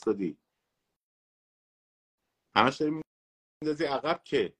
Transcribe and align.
واسطادی 0.00 0.38
همش 2.56 2.76
داری 2.76 3.02
میندازی 3.62 3.84
عقب 3.84 4.24
که 4.24 4.56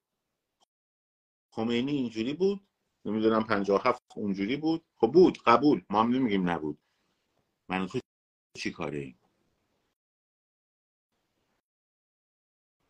خمینی 1.53 1.93
اینجوری 1.93 2.35
بود 2.35 2.69
نمی‌دونم 3.05 3.47
57 3.47 4.03
اونجوری 4.17 4.57
بود. 4.57 4.85
خب 4.97 5.13
بود 5.13 5.39
قبول. 5.43 5.85
ما 5.91 6.03
هم 6.03 6.11
نمیگیم 6.11 6.51
نبود. 6.51 6.79
من 7.69 7.87
تو 7.87 8.01
چی 8.59 8.71
کاره 8.71 8.99
ایم 8.99 9.21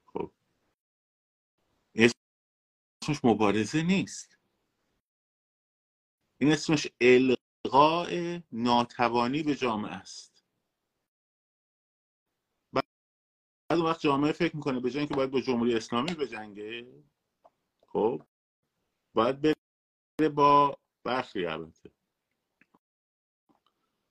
خب. 0.07 0.33
اسمش 1.95 3.25
مبارزه 3.25 3.83
نیست. 3.83 4.39
این 6.41 6.53
اسمش 6.53 6.89
القاء 7.01 8.39
ناتوانی 8.53 9.43
به 9.43 9.55
جامعه 9.55 9.93
است. 9.93 10.30
اون 13.71 13.87
وقت 13.87 14.01
جامعه 14.01 14.33
فکر 14.33 14.57
می‌کنه 14.57 14.81
به 14.81 14.91
جای 14.91 14.99
اینکه 14.99 15.15
باید 15.15 15.31
با 15.31 15.41
جمهوری 15.41 15.75
اسلامی 15.75 16.15
بجنگه 16.15 16.87
خب؟ 17.87 18.23
باید 19.15 19.41
بره 19.41 20.29
با 20.29 20.77
برخی 21.05 21.47
البته. 21.47 21.91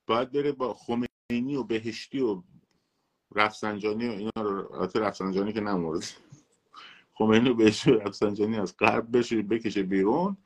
باید 0.08 0.32
بره 0.32 0.52
با 0.52 0.74
خمینی 0.74 1.56
و 1.56 1.64
بهشتی 1.64 2.20
و 2.20 2.44
رفسنجانی 3.36 4.08
و 4.08 4.12
اینا 4.12 4.32
رو 4.36 4.74
البته 4.74 5.00
رفسنجانی 5.00 5.54
که 5.54 5.62
نمورد. 5.62 6.04
خمینی 7.14 7.50
و 7.50 7.54
بهشتی 7.54 7.92
و 7.92 8.00
رفسنجانی 8.00 8.58
از 8.58 8.78
غرب 8.78 9.18
بشه 9.18 9.42
بکشه 9.42 9.84
بیرون 9.84 10.38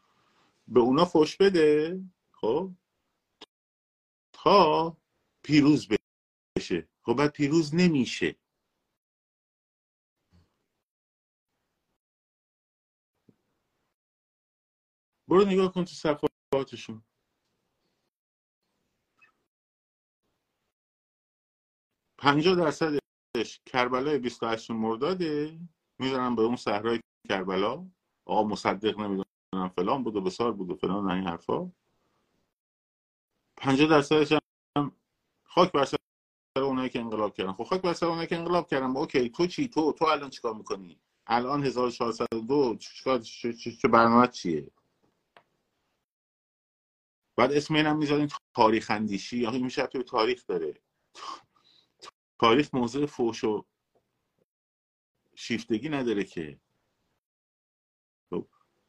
به 0.68 0.80
اونا 0.80 1.06
فش 1.06 1.38
بده 1.38 2.00
خب؟ 2.32 2.72
تا 4.34 4.98
پیروز 5.44 5.88
بشه. 6.58 6.88
خب 7.04 7.14
بعد 7.14 7.32
پیروز 7.32 7.76
نمیشه. 7.76 8.36
برو 15.34 15.45
نگاه 15.45 15.73
کن 15.73 15.86
تو 15.86 15.92
صفحاتشون. 15.94 17.03
پنجاه 22.17 22.56
درصدش 22.56 23.59
کربلای 23.66 24.17
28 24.20 24.72
مرداده. 24.72 25.59
می‌ذارم 26.00 26.36
به 26.36 26.42
اون 26.42 26.56
صحرای 26.56 27.00
کربلا. 27.30 27.86
آقا 28.26 28.44
مصدق 28.44 29.00
نمی‌دونم 29.00 29.70
فلان 29.76 30.04
بود 30.04 30.16
و 30.16 30.22
بسار 30.22 30.52
بود 30.52 30.72
و 30.72 30.76
فلان 30.76 31.11
این 31.11 31.28
حرفا. 31.28 31.72
پنجاه 33.58 33.89
درصدش 33.89 34.39
هم 34.78 34.92
خاک 35.44 35.72
بر 35.72 35.86
سر 35.86 35.98
اونایی 36.64 36.89
که 36.89 37.00
انقلاب 37.00 37.34
کردن. 37.34 37.54
خب 37.54 37.64
خاک 37.64 37.81
بر 37.81 37.94
سر 37.94 38.06
اونایی 38.06 38.28
که 38.28 38.38
انقلاب 38.38 38.67
کردن. 38.67 38.98
اوکی 38.98 39.30
تو 39.30 39.48
چی؟ 39.48 39.67
تو 39.67 39.94
تو 39.94 40.06
الان 40.06 40.30
چیکار 40.30 40.54
می‌کنی؟ 40.54 41.00
الان 41.28 41.64
1402 41.64 42.76
چه 43.81 43.88
برنامه 43.88 44.28
چیه؟ 44.28 44.72
بعد 47.36 47.52
اسم 47.52 47.76
اینم 47.76 47.98
می‌ذارین 47.98 48.30
تاریخ 48.56 48.92
اندیشی. 48.92 49.38
یا 49.38 49.52
میشه 49.52 49.88
تو 49.88 50.03
تاریخ 50.03 50.45
داره. 50.48 50.81
تاریخ 52.39 52.73
موضوع 52.73 53.06
فوش 53.06 53.44
و 53.44 53.66
شیفتگی 55.36 55.89
نداره 55.89 56.23
که. 56.23 56.59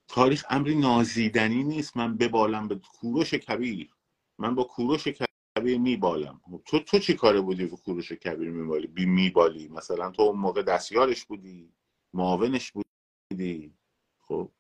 تاریخ 0.09 0.45
امری 0.51 0.75
نازیدنی 0.75 1.65
نیست. 1.65 1.97
من 1.97 2.17
ببالم 2.17 2.69
به 2.69 2.75
کوروش 2.75 3.35
کبیر. 3.35 3.95
من 4.39 4.55
با 4.55 4.65
کوروش 4.65 5.09
کبیر 5.09 5.79
میبالم. 5.79 6.41
تو 6.67 6.79
تو 6.79 6.99
چی 6.99 7.15
کاره 7.15 7.41
بودی 7.41 7.67
با 7.67 7.77
کوروش 7.77 8.13
کبیر 8.13 8.51
میبالی؟ 8.51 8.87
بی 8.87 9.07
میبالی. 9.07 9.69
مثلا 9.69 10.11
تو 10.11 10.23
اون 10.23 10.39
موقع 10.39 10.63
دستیارش 10.63 11.25
بودی. 11.25 11.73
معاونش 12.15 12.73
بودی. 12.73 13.75
خب. 14.21 14.53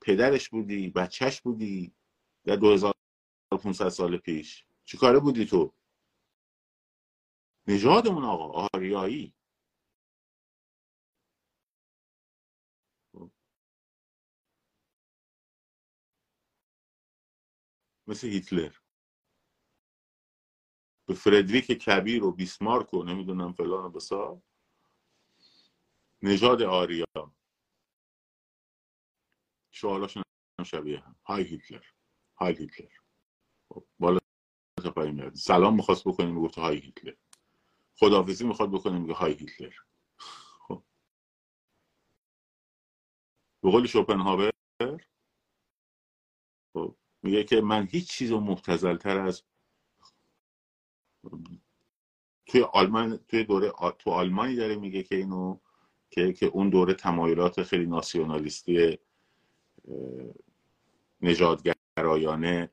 پدرش 0.00 0.48
بودی. 0.48 0.90
بچهش 0.90 1.40
بودی. 1.40 1.92
در 2.44 2.91
2500 3.62 3.88
سال 3.88 4.16
پیش. 4.16 4.66
چی 4.84 4.96
کاره 4.96 5.18
بودی 5.18 5.46
تو؟ 5.46 5.74
نژادمون 7.66 8.24
آقا 8.24 8.68
آریایی. 8.74 9.34
مثل 18.06 18.28
هیتلر. 18.28 18.72
به 21.06 21.14
فردریک 21.14 21.64
کبیر 21.66 22.24
و 22.24 22.32
بیسمارک 22.32 22.94
و 22.94 23.02
نمی‌دونم 23.02 23.52
فلان 23.52 23.84
و 23.84 23.90
بسار 23.90 24.42
نژاد 26.22 26.62
آریا. 26.62 27.06
شعالاشون 29.70 30.22
شبیه 30.66 31.00
هم. 31.00 31.16
های 31.24 31.44
هیتلر. 31.44 31.84
های 32.36 32.54
هیتلر. 32.54 33.01
بالا 33.98 34.18
سلام 35.34 35.74
می‌خواست 35.76 36.08
بکنیم 36.08 36.34
می‌گفت 36.34 36.58
های 36.58 36.78
هیتلر. 36.78 37.14
خداحافظی 37.96 38.44
می‌خواد 38.44 38.70
بکنه 38.70 38.98
میگه 38.98 39.14
های 39.14 39.32
هیتلر. 39.32 39.74
خب. 40.68 40.82
به 43.62 43.70
قول 43.70 43.86
شوپنهاور 43.86 44.50
خب 46.72 46.96
میگه 47.22 47.44
که 47.44 47.60
من 47.60 47.88
هیچ 47.90 48.10
چیز 48.10 48.30
رو 48.30 48.40
مبتزلتر 48.40 49.18
از 49.18 49.42
توی 52.46 52.62
آلمان 52.62 53.16
توی 53.16 53.44
دوره 53.44 53.72
تو 53.98 54.10
آلمانی 54.10 54.56
داره 54.56 54.76
میگه 54.76 55.02
که 55.02 55.16
اینو 55.16 55.58
که 56.10 56.32
که 56.32 56.46
اون 56.46 56.70
دوره 56.70 56.94
تمایلات 56.94 57.62
خیلی 57.62 57.86
ناسیونالیستی 57.86 58.98
نژادگرایانه 61.20 62.70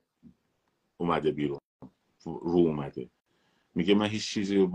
اومده 0.99 1.31
بیرون. 1.31 1.59
رو 2.25 2.57
اومده. 2.57 3.09
میگه 3.75 3.95
من 3.95 4.07
هیچ 4.07 4.29
چیزی 4.29 4.55
رو 4.55 4.67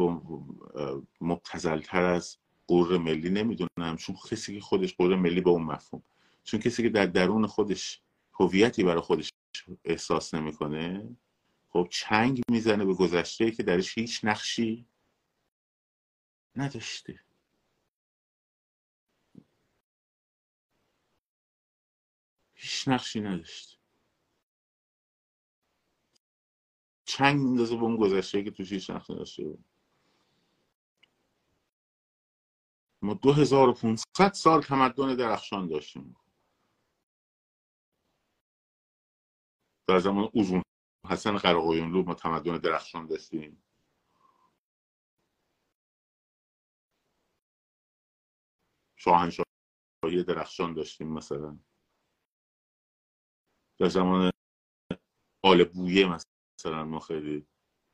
مبتزلتر 1.21 2.03
از 2.03 2.39
قور 2.67 2.99
ملی 2.99 3.31
نمی‌دونم 3.31 3.97
چون 3.99 4.17
کسی 4.31 4.55
که 4.55 4.61
خودش 4.61 4.95
قور 4.95 5.17
ملی 5.17 5.41
به 5.41 5.51
اون 5.51 5.63
مفهوم. 5.63 6.03
چون 6.45 6.61
کسی 6.61 6.83
که 6.83 6.89
در 6.89 7.07
درون 7.07 7.47
خودش 7.47 8.01
هویتی 8.33 8.85
برای 8.85 9.01
خودش 9.01 9.31
احساس 9.85 10.35
نمی‌کنه 10.35 11.17
خب 11.71 11.89
چنگ 11.91 12.41
می‌زنه 12.51 12.85
به 12.85 12.95
گذشته 12.95 13.51
که 13.51 13.63
درش 13.63 13.99
هیچ 13.99 14.25
نقشی 14.25 14.87
نداشته. 16.57 17.21
هیچ 22.55 22.89
نقشی 22.89 23.21
نداشته. 23.21 23.84
چنگ 27.15 27.41
میندازه 27.41 27.77
به 27.77 27.83
اون 27.83 27.97
گذشته 27.97 28.45
که 28.45 28.51
توش 28.51 28.73
هیچ 28.73 28.91
نقشی 28.91 29.13
نداشته 29.13 29.59
ما 33.03 33.15
2500 33.15 34.33
سال 34.33 34.63
تمدن 34.63 35.17
درخشان 35.17 35.69
داشتیم. 35.69 36.17
در 39.89 39.99
زمان 39.99 40.31
اوزون 40.35 40.63
حسن 41.11 41.37
قراقایونلو 41.37 42.03
ما 42.03 42.15
تمدن 42.15 42.59
درخشان 42.59 43.07
داشتیم. 43.07 43.65
شاهنشاهی 48.97 50.25
درخشان 50.27 50.75
داشتیم 50.75 51.09
مثلا. 51.09 51.59
در 53.79 53.89
زمان 53.89 54.31
آل 55.43 55.65
بویه 55.65 56.07
مثلا. 56.07 56.34
ما 56.67 57.01
خیلی 57.01 57.47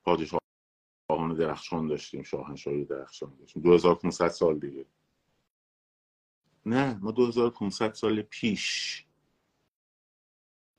پادشاهان 0.05 1.35
درخشان 1.39 1.87
داشتیم 1.87 2.23
شاهنشاهی 2.23 2.85
درخشان 2.85 3.37
داشتیم. 3.37 3.63
2500 3.63 4.29
سال 4.29 4.59
دیگه. 4.59 4.87
نه 6.67 6.99
ما 6.99 7.11
2500 7.11 7.95
سال 7.95 8.23
پیش 8.23 9.07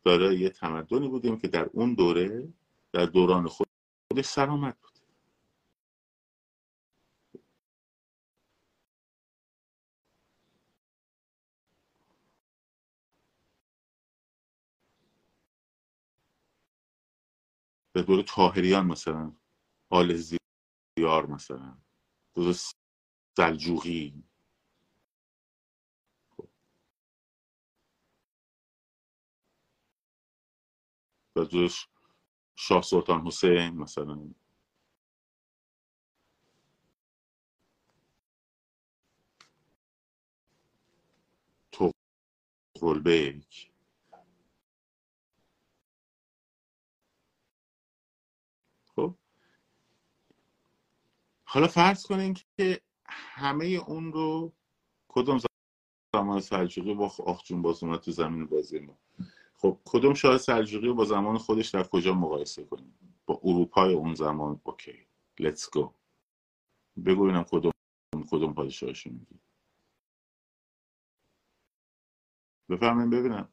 داره 0.04 0.36
یه 0.36 0.50
تمدنی 0.50 1.08
بودیم 1.08 1.38
که 1.38 1.48
در 1.48 1.70
اون 1.74 1.94
دوره 1.94 2.54
در 2.92 3.06
دوران 3.06 3.48
خودش 3.48 4.38
بود. 4.82 4.91
به 17.94 18.02
دوره 18.02 18.24
تاهریان 18.24 18.86
مثلا 18.88 19.34
آل 19.92 20.16
زیار 20.98 21.26
مثلا 21.26 21.78
دوره 22.36 22.56
سلجوقی. 23.38 24.24
خب. 26.38 26.50
و 31.36 31.46
دوره 31.46 31.70
شاه 32.58 32.82
سلطان 32.84 33.22
حسین 33.28 33.70
مثلا. 33.70 34.30
تو 41.72 41.92
بیک 43.04 43.71
حالا 51.54 51.68
فرض 51.68 52.06
کنین 52.06 52.38
که 52.58 52.82
همه 53.10 53.66
اون 53.66 54.14
رو 54.14 54.54
کدوم 55.08 55.40
زمان 56.16 56.40
سلجوقی 56.42 56.94
با 56.94 57.06
آخجون 57.06 57.62
باز 57.62 57.84
اومد 57.84 58.00
تو 58.00 58.12
زمین 58.12 58.46
بازی 58.46 58.80
ما. 58.80 58.98
خب 59.56 59.80
کدوم 59.86 60.14
شاه 60.14 60.38
سلجوقی 60.38 60.88
رو 60.88 60.96
با 60.96 61.06
زمان 61.06 61.38
خودش 61.38 61.70
در 61.70 61.84
کجا 61.84 62.14
مقایسه 62.14 62.64
کنیم؟ 62.64 63.00
با 63.26 63.40
اروپای 63.44 63.94
اون 63.94 64.16
زمان؟ 64.16 64.62
اوکی 64.64 65.08
لیتس 65.40 65.70
گو 65.70 65.94
بگو 67.06 67.24
اینم 67.24 67.44
کدوم 67.44 67.72
کدوم 68.32 68.54
پادشاهشو 68.54 69.10
میگی. 69.10 69.40
بفهمین 72.70 73.10
ببینم. 73.10 73.50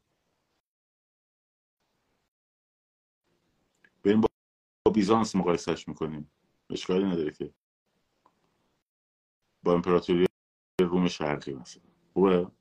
بریم 4.02 4.20
با 4.20 4.28
بیزانس 4.94 5.36
مقایسهش 5.36 5.88
می‌کنیم. 5.88 6.30
اشکالی 6.70 7.04
نداره 7.04 7.32
که. 7.32 7.54
امپراتوری 9.74 10.26
روم 10.80 11.08
شرقی 11.08 11.54
مثلا. 11.54 11.82
خوبه؟ 12.14 12.52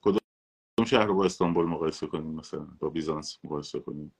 کدوم 0.00 0.32
شهر 0.86 1.06
رو 1.06 1.14
با 1.14 1.24
استانبول 1.24 1.66
مقایسه 1.66 2.06
کنیم 2.06 2.34
مثلا؟ 2.34 2.64
با 2.80 2.90
بیزانس 2.90 3.38
مقایسه 3.44 3.80
کنیم. 3.80 4.16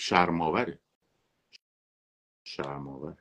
شرماوره 0.00 0.80
شرماوره 2.44 3.18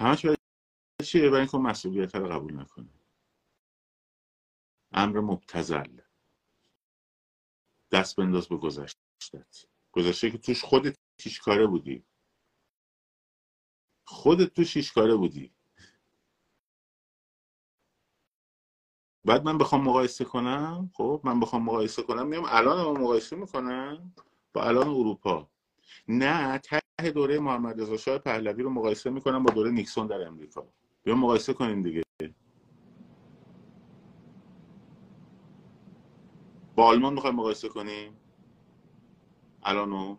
برای 0.00 0.45
چیه؟ 1.04 1.30
برای 1.30 1.40
اینکه 1.40 1.58
مسئولیت 1.58 2.14
رو 2.14 2.28
قبول 2.28 2.60
نکنه. 2.60 2.88
امر 4.92 5.20
مبتزل 5.20 6.00
دست 7.92 8.16
بنداز 8.16 8.48
به 8.48 8.56
گذشتت. 8.56 9.66
گذشته 9.92 10.30
که 10.30 10.38
توش 10.38 10.64
خودت 10.64 10.96
شیش 11.20 11.40
کاره 11.40 11.66
بودی. 11.66 12.04
خودت 14.04 14.54
تو 14.54 14.64
شیش 14.64 14.92
کاره 14.92 15.14
بودی. 15.14 15.54
بعد 19.24 19.44
من 19.44 19.58
بخوام 19.58 19.84
مقایسه 19.84 20.24
کنم 20.24 20.90
خب 20.94 21.20
من 21.24 21.40
بخوام 21.40 21.62
مقایسه 21.62 22.02
کنم 22.02 22.26
میام 22.26 22.44
الان 22.48 23.00
مقایسه 23.00 23.36
می‌کنم 23.36 24.14
با 24.52 24.64
الان 24.64 24.88
اروپا. 24.88 25.50
نه 26.08 26.58
ته 26.58 27.10
دوره 27.14 27.38
محمد 27.38 27.80
رضا 27.80 27.96
شاه 27.96 28.18
پهلوی 28.18 28.62
رو 28.62 28.70
مقایسه 28.70 29.10
می‌کنم 29.10 29.42
با 29.42 29.54
دوره 29.54 29.70
نیکسون 29.70 30.06
در 30.06 30.26
امریکا. 30.26 30.68
بیا 31.06 31.14
مقایسه 31.14 31.52
کنیم 31.52 31.82
دیگه. 31.82 32.02
با 36.74 36.86
آلمان 36.86 37.14
می‌خوای 37.14 37.32
مقایسه 37.32 37.68
کنیم؟ 37.68 38.16
الانو 39.62 40.16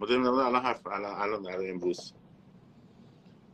ما 0.00 0.06
داریم 0.06 0.26
الان 0.26 0.62
حرف 0.62 0.86
الان 0.86 1.42
در 1.42 1.70
امروز. 1.70 2.12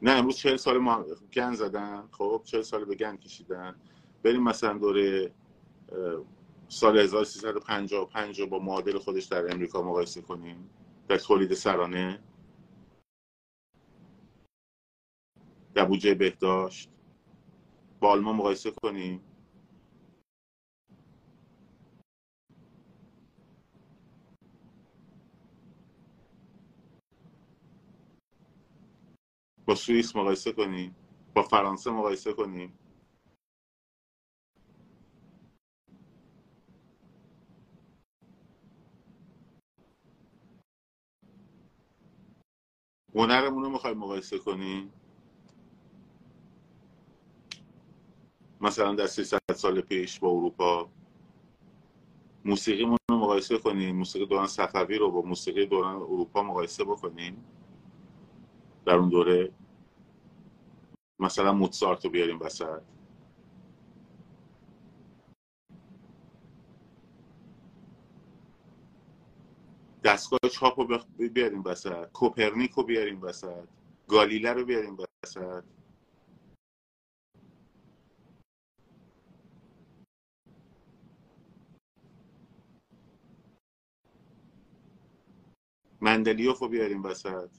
نه 0.02 0.10
امروز 0.10 0.36
چهل 0.36 0.56
سال 0.56 0.78
ما 0.78 1.04
گن 1.32 1.54
زدن. 1.54 2.08
خب 2.10 2.42
چهل 2.44 2.62
سال 2.62 2.84
به 2.84 2.94
گن 2.94 3.16
کشیدن. 3.16 3.80
بریم 4.22 4.42
مثلا 4.42 4.78
دوره 4.78 5.34
سال 6.68 6.98
1355 6.98 8.40
رو 8.40 8.46
با 8.46 8.58
معادل 8.58 8.98
خودش 8.98 9.24
در 9.24 9.52
امریکا 9.52 9.82
مقایسه 9.82 10.22
کنیم. 10.22 10.70
در 11.08 11.18
تولید 11.18 11.54
سرانه. 11.54 12.20
در 15.74 15.84
بودجه 15.84 16.14
بهداشت. 16.14 16.90
با 18.00 18.10
آلمان 18.10 18.36
مقایسه 18.36 18.70
کنیم. 18.70 19.20
با 29.66 29.74
سوئیس 29.74 30.16
مقایسه 30.16 30.52
کنیم. 30.52 30.96
با 31.34 31.42
فرانسه 31.42 31.90
مقایسه 31.90 32.32
کنیم. 32.32 32.78
هنرمون 43.14 43.64
رو 43.64 43.70
می‌خوای 43.70 43.94
مقایسه 43.94 44.38
کنیم. 44.38 44.92
مثلا 48.64 48.94
در 48.94 49.06
300 49.06 49.38
سال 49.54 49.80
پیش 49.80 50.20
با 50.20 50.28
اروپا 50.30 50.88
موسیقیمون 52.44 52.98
رو 53.10 53.18
مقایسه 53.18 53.58
کنیم 53.58 53.96
موسیقی 53.96 54.26
دوران 54.26 54.46
صفوی 54.46 54.98
رو 54.98 55.10
با 55.10 55.22
موسیقی 55.22 55.66
دوران 55.66 55.96
اروپا 55.96 56.42
مقایسه 56.42 56.84
بکنیم 56.84 57.44
در 58.86 58.94
اون 58.94 59.08
دوره. 59.08 59.52
مثلا 61.18 61.52
موتسارت 61.52 62.04
رو 62.04 62.10
بیاریم 62.10 62.38
وسط. 62.40 62.82
دستگاه 70.04 70.40
چاپ 70.52 70.80
رو 70.80 70.98
بیاریم 71.34 71.64
وسط. 71.64 72.12
کوپرنیک 72.12 72.72
رو 72.72 72.82
بیاریم 72.82 73.22
وسط. 73.22 73.64
گالیله 74.08 74.52
رو 74.52 74.64
بیاریم 74.64 74.96
وسط. 75.24 75.64
مندلیوف 86.04 86.58
رو 86.58 86.68
بیاریم 86.68 87.04
وسط. 87.04 87.50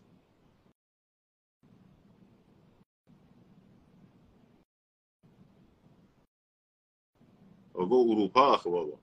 بابا 7.73 7.97
اروپا 7.97 8.41
آخه 8.41 8.69
بابا. 8.69 8.99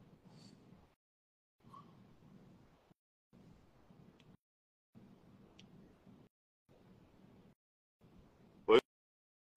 با 8.67 8.79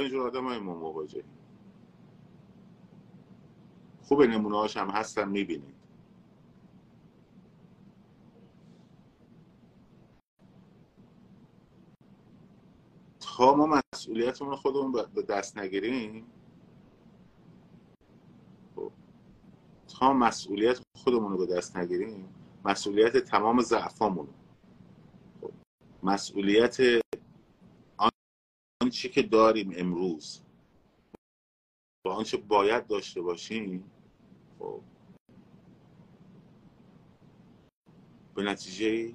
اینجور 0.02 0.28
آدم 0.28 0.46
های 0.48 0.60
ما 0.60 0.76
مواجه 0.76 1.24
خوب 4.04 4.22
نمونه 4.22 4.70
هم 4.76 4.90
هستن 4.90 5.30
می‌بینید 5.30 5.75
تا 13.38 13.56
ما 13.56 13.82
مسئولیتمون 13.94 14.56
خودمون 14.56 14.92
به 14.92 15.22
دست 15.22 15.58
نگیریم؟ 15.58 16.26
تا 19.88 20.14
مسئولیت 20.14 20.80
خودمون 20.98 21.32
رو 21.32 21.38
به 21.38 21.46
دست 21.46 21.78
نگیریم؟ 21.78 22.30
مسئولیت 22.66 23.18
تمام 23.18 23.62
ضعفامون 23.62 24.28
مسئولیت 26.04 26.78
آنچه 28.82 29.10
که 29.10 29.22
داریم 29.22 29.74
امروز. 29.76 30.42
با 32.06 32.16
آنچه 32.16 32.38
باید 32.38 32.88
داشته 32.88 33.22
باشیم. 33.22 33.92
خب. 34.60 34.82
به 38.36 38.44
نتیجه 38.44 39.14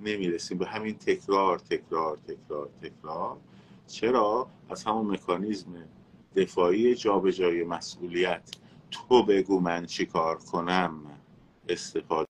نمی‌رسیم 0.00 0.58
به 0.58 0.66
همین 0.66 0.98
تکرار 0.98 1.58
تکرار 1.58 2.16
تکرار 2.16 2.70
تکرار. 2.82 3.36
چرا؟ 3.86 4.50
از 4.70 4.84
همون 4.84 5.06
مکانیزم 5.06 5.88
دفاعی 6.36 6.94
جابجایی 6.94 7.64
مسئولیت. 7.64 8.50
تو 8.90 9.22
بگو 9.22 9.60
من 9.60 9.86
چی 9.86 10.06
کار 10.06 10.38
کنم؟ 10.38 11.20
استفاده 11.68 12.28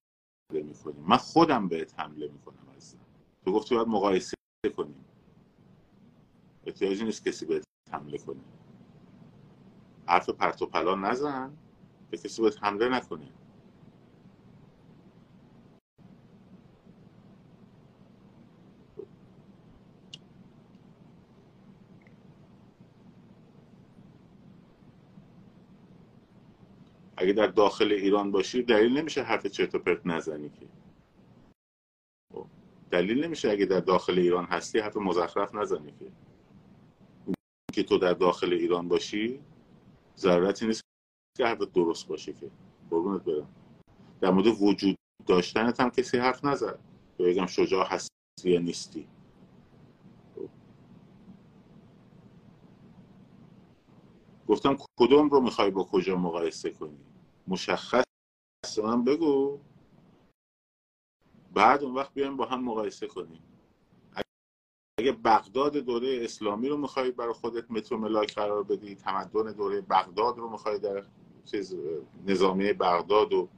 می‌کنیم. 0.53 1.05
من 1.09 1.17
خودم 1.17 1.69
بهت 1.69 2.01
حمله 2.01 2.29
می‌کنم 2.29 2.69
از 2.77 2.97
تو 3.45 3.53
گفتی 3.53 3.75
باید 3.75 3.89
مقایسه 3.89 4.35
کنیم. 4.77 5.05
احتیاجی 6.67 7.05
نیست 7.05 7.25
کسی 7.29 7.47
بهت 7.47 7.65
حمله 7.93 8.19
کنه. 8.19 8.41
حرف 10.07 10.31
پرت 10.31 10.63
و 10.63 10.67
پلا 10.67 10.95
نزن. 10.95 11.57
به 12.11 12.17
کسی 12.19 12.43
بهت 12.43 12.65
حمله 12.65 12.89
نکنه. 12.89 13.29
اگه 27.21 27.33
در 27.33 27.47
داخل 27.47 27.93
ایران 27.93 28.31
باشی 28.31 28.63
دلیل 28.63 28.99
نمیشه 28.99 29.23
حرف 29.23 29.47
چرت 29.47 29.75
و 29.75 29.79
پرت 29.79 30.07
نزنی 30.07 30.49
که. 30.49 30.67
خب، 32.35 32.47
دلیل 32.91 33.25
نمیشه 33.25 33.51
اگه 33.51 33.67
در 33.67 33.81
داخل 33.81 34.19
ایران 34.19 34.45
هستی 34.45 34.79
حرف 34.79 34.97
مزخرف 34.97 35.55
نزنی 35.55 35.93
که. 35.93 36.13
که 37.73 37.83
تو 37.83 37.99
در 37.99 38.13
داخل 38.13 38.53
ایران 38.53 38.89
باشی 38.89 39.41
ضرورتی 40.17 40.67
نیست 40.67 40.83
که 41.37 41.47
حرف 41.47 41.59
درست 41.59 42.09
باشه 42.09 42.33
که. 42.33 42.51
قربونت 42.91 43.25
برم. 43.25 43.49
در 44.21 44.31
مورد 44.31 44.47
وجود 44.47 44.97
داشتنت 45.27 45.81
هم 45.81 45.91
کسی 45.91 46.19
حرف 46.19 46.45
نزد. 46.45 46.79
بگم 47.19 47.47
شجاع 47.47 47.87
هستی 47.87 48.11
یا 48.45 48.61
نیستی. 48.61 49.09
گفتم 54.49 54.77
کدوم 54.99 55.29
رو 55.29 55.41
می‌خوای 55.41 55.71
با 55.71 55.85
کجا 55.85 56.17
مقایسه 56.17 56.71
کنی؟ 56.71 56.99
مشخص 57.49 58.05
من 58.85 59.05
بگو. 59.05 59.61
بعد 61.55 61.83
اون 61.83 61.95
وقت 61.95 62.15
بیایم 62.15 62.37
با 62.37 62.47
هم 62.47 62.65
مقایسه 62.65 63.07
کنیم. 63.07 63.43
اگه 64.99 65.13
بغداد 65.13 65.77
دوره 65.77 66.19
اسلامی 66.23 66.69
رو 66.69 66.77
می‌خوای 66.77 67.11
برای 67.11 67.33
خودت 67.33 67.71
مترو 67.71 67.99
ملاک 67.99 68.35
قرار 68.35 68.63
بدی 68.63 68.95
تمدن 68.95 69.53
دوره 69.53 69.81
بغداد 69.81 70.39
رو 70.39 70.51
می‌خوای 70.51 70.79
در 70.79 71.05
چیز 71.45 71.77
نظامی 72.27 72.73
بغداد 72.73 73.33
و 73.33 73.49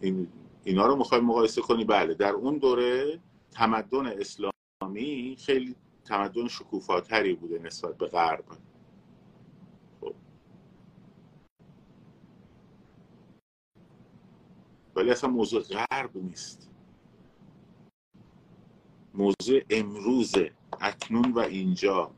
این 0.00 0.28
اینا 0.64 0.86
رو 0.86 0.96
می‌خوای 0.96 1.20
مقایسه 1.20 1.62
کنی؟ 1.62 1.84
بله 1.84 2.14
در 2.14 2.32
اون 2.32 2.58
دوره 2.58 3.20
تمدن 3.50 4.06
اسلامی 4.06 5.36
خیلی 5.38 5.76
تمدن 6.04 6.48
شکوفاتری 6.48 7.34
بوده 7.34 7.58
نسبت 7.58 7.98
به 7.98 8.06
غرب. 8.06 8.44
ولی 14.96 15.10
اصلا 15.10 15.30
موضوع 15.30 15.62
غرب 15.62 16.16
نیست 16.16 16.70
موضوع 19.14 19.60
امروز 19.70 20.34
اکنون 20.80 21.32
و 21.32 21.38
اینجا 21.38 22.10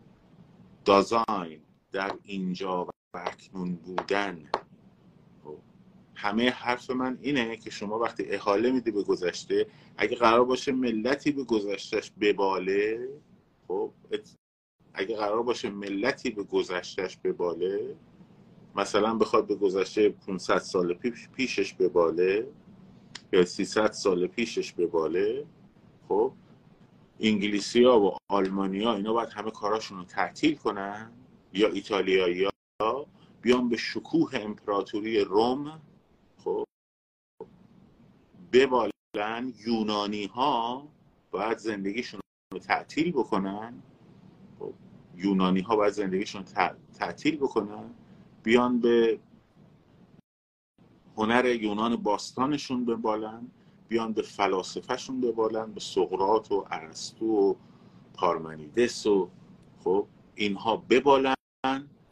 دازاین 0.84 1.60
در 1.92 2.14
اینجا 2.22 2.84
و 2.84 2.90
اکنون 3.14 3.74
بودن 3.74 4.50
خب. 5.44 5.58
همه 6.14 6.50
حرف 6.50 6.90
من 6.90 7.18
اینه 7.20 7.56
که 7.56 7.70
شما 7.70 7.98
وقتی 7.98 8.24
احاله 8.24 8.70
میدی 8.70 8.90
به 8.90 9.02
گذشته 9.02 9.66
اگه 9.96 10.16
قرار 10.16 10.44
باشه 10.44 10.72
ملتی 10.72 11.32
به 11.32 11.44
گذشتهش 11.44 12.12
بباله 12.20 13.08
خب 13.68 13.92
اگه 14.94 15.16
قرار 15.16 15.42
باشه 15.42 15.70
ملتی 15.70 16.30
به 16.30 16.42
گذشتهش 16.42 17.16
بباله 17.24 17.96
مثلا 18.76 19.14
بخواد 19.14 19.46
به 19.46 19.54
گذشته 19.54 20.08
500 20.08 20.58
سال 20.58 20.94
پیشش 21.36 21.74
بباله 21.74 22.46
یا 23.34 23.44
300 23.44 23.92
سال 23.92 24.26
پیشش 24.26 24.72
بباله 24.72 25.46
خب 26.08 26.32
انگلیسی 27.20 27.84
ها 27.84 28.00
و 28.00 28.16
آلمانی 28.28 28.82
ها 28.82 28.94
اینا 28.94 29.12
باید 29.12 29.28
همه 29.28 29.50
کاراشون 29.50 29.98
رو 29.98 30.04
تعطیل 30.04 30.56
کنن 30.56 31.10
یا 31.52 31.68
ایتالیایی 31.68 32.48
ها 32.80 33.06
بیان 33.42 33.68
به 33.68 33.76
شکوه 33.76 34.30
امپراتوری 34.34 35.20
روم 35.20 35.80
خب 36.44 36.64
ببالن 38.52 39.52
یونانی 39.66 40.24
ها 40.24 40.88
باید 41.30 41.58
زندگیشون 41.58 42.20
رو 42.52 42.58
تعطیل 42.58 43.12
بکنن 43.12 43.82
خب 44.58 44.72
یونانی 45.16 45.60
ها 45.60 45.76
باید 45.76 45.92
زندگیشون 45.92 46.44
تعطیل 46.98 47.36
بکنن 47.36 47.90
بیان 48.42 48.80
به 48.80 49.18
هنر 51.16 51.46
یونان 51.46 51.96
باستانشون 51.96 52.84
ببالن 52.84 53.50
بیان 53.88 54.12
به 54.12 54.22
فلاسفهشون 54.22 55.20
ببالن 55.20 55.72
به 55.72 55.80
سقرات 55.80 56.52
و 56.52 56.66
ارسطو 56.70 57.26
و 57.26 57.54
پارمنیدس 58.14 59.06
و 59.06 59.30
خب 59.84 60.06
اینها 60.34 60.76
ببالن 60.76 61.34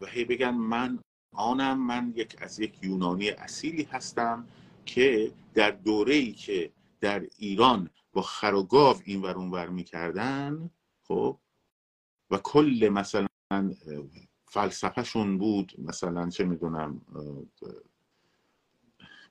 و 0.01 0.07
هی 0.07 0.25
بگن 0.25 0.51
من 0.51 0.99
آنم 1.35 1.79
من 1.79 2.13
یک 2.17 2.37
از 2.39 2.61
یک 2.61 2.79
یونانی 2.83 3.31
اصیلی 3.31 3.83
هستم 3.83 4.47
که 4.87 5.33
در 5.55 5.71
دوره 5.71 6.15
ای 6.15 6.33
که 6.33 6.73
در 7.01 7.27
ایران 7.39 7.91
با 8.13 8.23
خر 8.23 8.55
و 8.55 8.63
گاو 8.63 8.97
این 9.05 9.23
ور 9.23 9.39
ور 9.39 9.69
می‌کردن 9.69 10.71
خب 11.09 11.39
و 12.31 12.39
کل 12.39 12.89
مثلا 12.93 13.27
فلسفهشون 14.49 15.39
بود 15.39 15.73
مثلا 15.79 16.29
چه 16.29 16.45
می‌دونم 16.45 17.01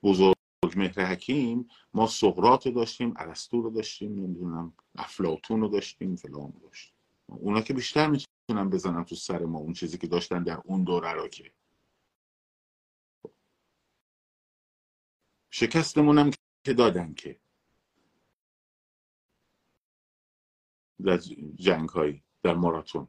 بزرگ 0.02 0.34
مهر 0.76 1.04
حکیم 1.04 1.68
ما 1.94 2.06
سقرات 2.06 2.66
رو 2.66 2.72
داشتیم 2.72 3.14
ارسطو 3.16 3.62
رو 3.62 3.70
داشتیم 3.70 4.12
نمی‌دونم 4.12 4.72
افلاطون 4.94 5.60
رو 5.60 5.68
داشتیم 5.68 6.16
فلان 6.16 6.52
رو 6.52 6.60
داشتیم. 6.62 6.94
اونا 7.26 7.60
که 7.60 7.74
بیشتر 7.74 8.06
می‌تونن 8.10 8.70
بزنن 8.70 9.04
تو 9.04 9.14
سر 9.14 9.38
ما 9.44 9.58
اون 9.58 9.72
چیزی 9.72 9.98
که 9.98 10.06
داشتن 10.06 10.42
در 10.42 10.60
اون 10.64 10.84
دوره 10.84 11.12
را 11.12 11.28
که. 11.28 11.52
شکستمون 15.50 16.18
هم 16.18 16.30
که 16.64 16.72
دادن 16.72 17.14
که. 17.14 17.40
در 21.04 21.18
جنگ 21.54 21.88
هایی 21.88 22.22
در 22.42 22.54
ماراتون. 22.54 23.08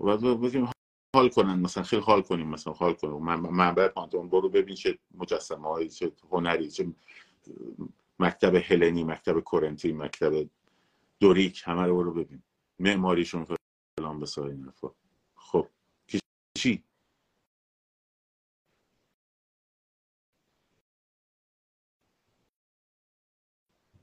و 0.00 0.16
بگیم 0.16 0.70
حال 1.14 1.28
کنن 1.28 1.60
مثلا 1.60 1.82
خیلی 1.82 2.02
حال 2.02 2.22
کنیم 2.22 2.48
مثلا 2.48 2.72
حال 2.72 2.94
کنیم. 2.94 3.22
منبع 3.22 3.88
پانتون 3.88 4.28
برو 4.28 4.48
ببین 4.48 4.74
چه 4.74 4.98
مجسمه 5.14 5.68
های 5.68 5.88
چه 5.88 6.12
هنری 6.30 6.70
چه 6.70 6.92
مکتب 8.18 8.54
هلنی 8.54 9.04
مکتب 9.04 9.40
کورنتی 9.40 9.92
مکتب 9.92 10.50
دوریک 11.20 11.62
همه 11.64 11.86
رو 11.86 11.96
برو 11.96 12.14
ببین. 12.14 12.42
معماریشون 12.78 13.46
فلان 13.98 14.20
به 14.20 14.38
این 14.38 14.72
خب 15.36 15.68
چی؟ 16.54 16.84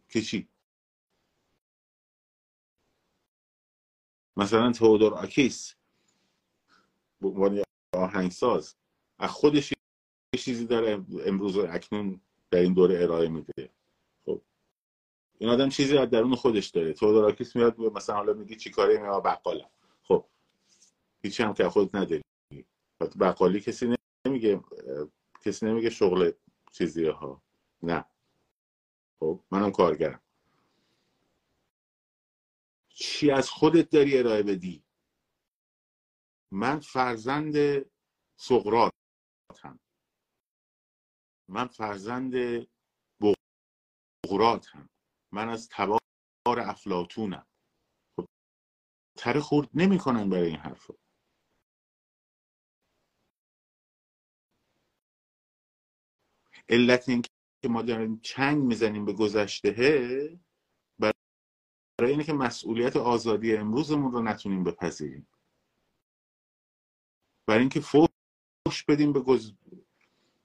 که 0.10 0.22
چی؟ 0.22 0.48
مثلا 4.38 4.72
تودور 4.72 5.14
آکیس. 5.14 5.76
به 7.24 7.30
عنوان 7.30 7.64
آهنگساز. 7.94 8.76
از 9.20 9.30
خودش 9.30 9.72
یه 9.72 10.40
چیزی 10.40 10.66
داره 10.66 11.06
امروز 11.26 11.58
اکنون 11.58 12.22
در 12.52 12.60
این 12.60 12.74
دوره 12.74 13.04
ارائه 13.04 13.30
میده. 13.30 13.70
خب. 14.26 14.42
این 15.38 15.50
آدم 15.50 15.70
چیزی 15.70 15.98
از 15.98 16.10
درون 16.10 16.36
خودش 16.36 16.68
داره. 16.68 16.94
تو 16.94 17.14
دراکیس 17.14 17.56
میاد 17.56 17.80
مثلا 17.80 18.16
حالا 18.16 18.34
میگی 18.34 18.56
چی 18.56 18.70
کاره؟ 18.70 18.98
میاد 18.98 19.24
بقالم. 19.24 19.70
خب. 20.04 20.26
هیچی 21.24 21.44
هم 21.44 21.54
که 21.54 21.70
خودت 21.70 21.96
نداری. 21.96 22.24
بقالی 23.20 23.60
کسی 23.60 23.96
نمیگه 24.26 24.62
کسی 25.46 25.66
نمیگه 25.66 25.90
شغل 25.90 26.32
چیزی 26.72 27.06
ها. 27.06 27.42
نه. 27.84 28.06
خب 29.20 29.40
منم 29.52 29.72
کارگرم. 29.72 30.20
چی 32.90 33.32
از 33.32 33.50
خودت 33.50 33.90
داری 33.90 34.18
ارائه 34.18 34.44
بدی؟ 34.44 34.83
من 36.54 36.80
فرزند 36.80 37.56
سقراتم 38.40 39.80
من 41.50 41.68
فرزند 41.68 42.34
بغراتم 44.26 44.90
من 45.32 45.50
از 45.50 45.70
تبار 45.72 46.00
افلاتونم 46.60 47.48
خب 48.18 48.26
تره 49.18 49.40
خورد 49.40 49.70
نمی‌کنن 49.74 50.30
برای 50.30 50.48
این 50.48 50.60
حرف 50.60 50.92
علت 56.70 57.10
این 57.10 57.22
که 57.62 57.70
ما 57.70 57.82
داریم 57.82 58.20
چنگ 58.20 58.64
می‌زنیم 58.64 59.06
به 59.06 59.14
گذشته 59.14 59.72
برای 62.00 62.12
اینه 62.12 62.24
که 62.24 62.34
مسئولیت 62.34 62.96
آزادی 62.96 63.58
امروزمون 63.58 64.12
رو 64.12 64.22
نتونیم 64.22 64.64
بپذیریم. 64.64 65.28
برای 67.48 67.60
اینکه 67.60 67.80
فوش 67.80 68.84
بدیم 68.88 69.14
به 69.14 69.20
گز... 69.20 69.54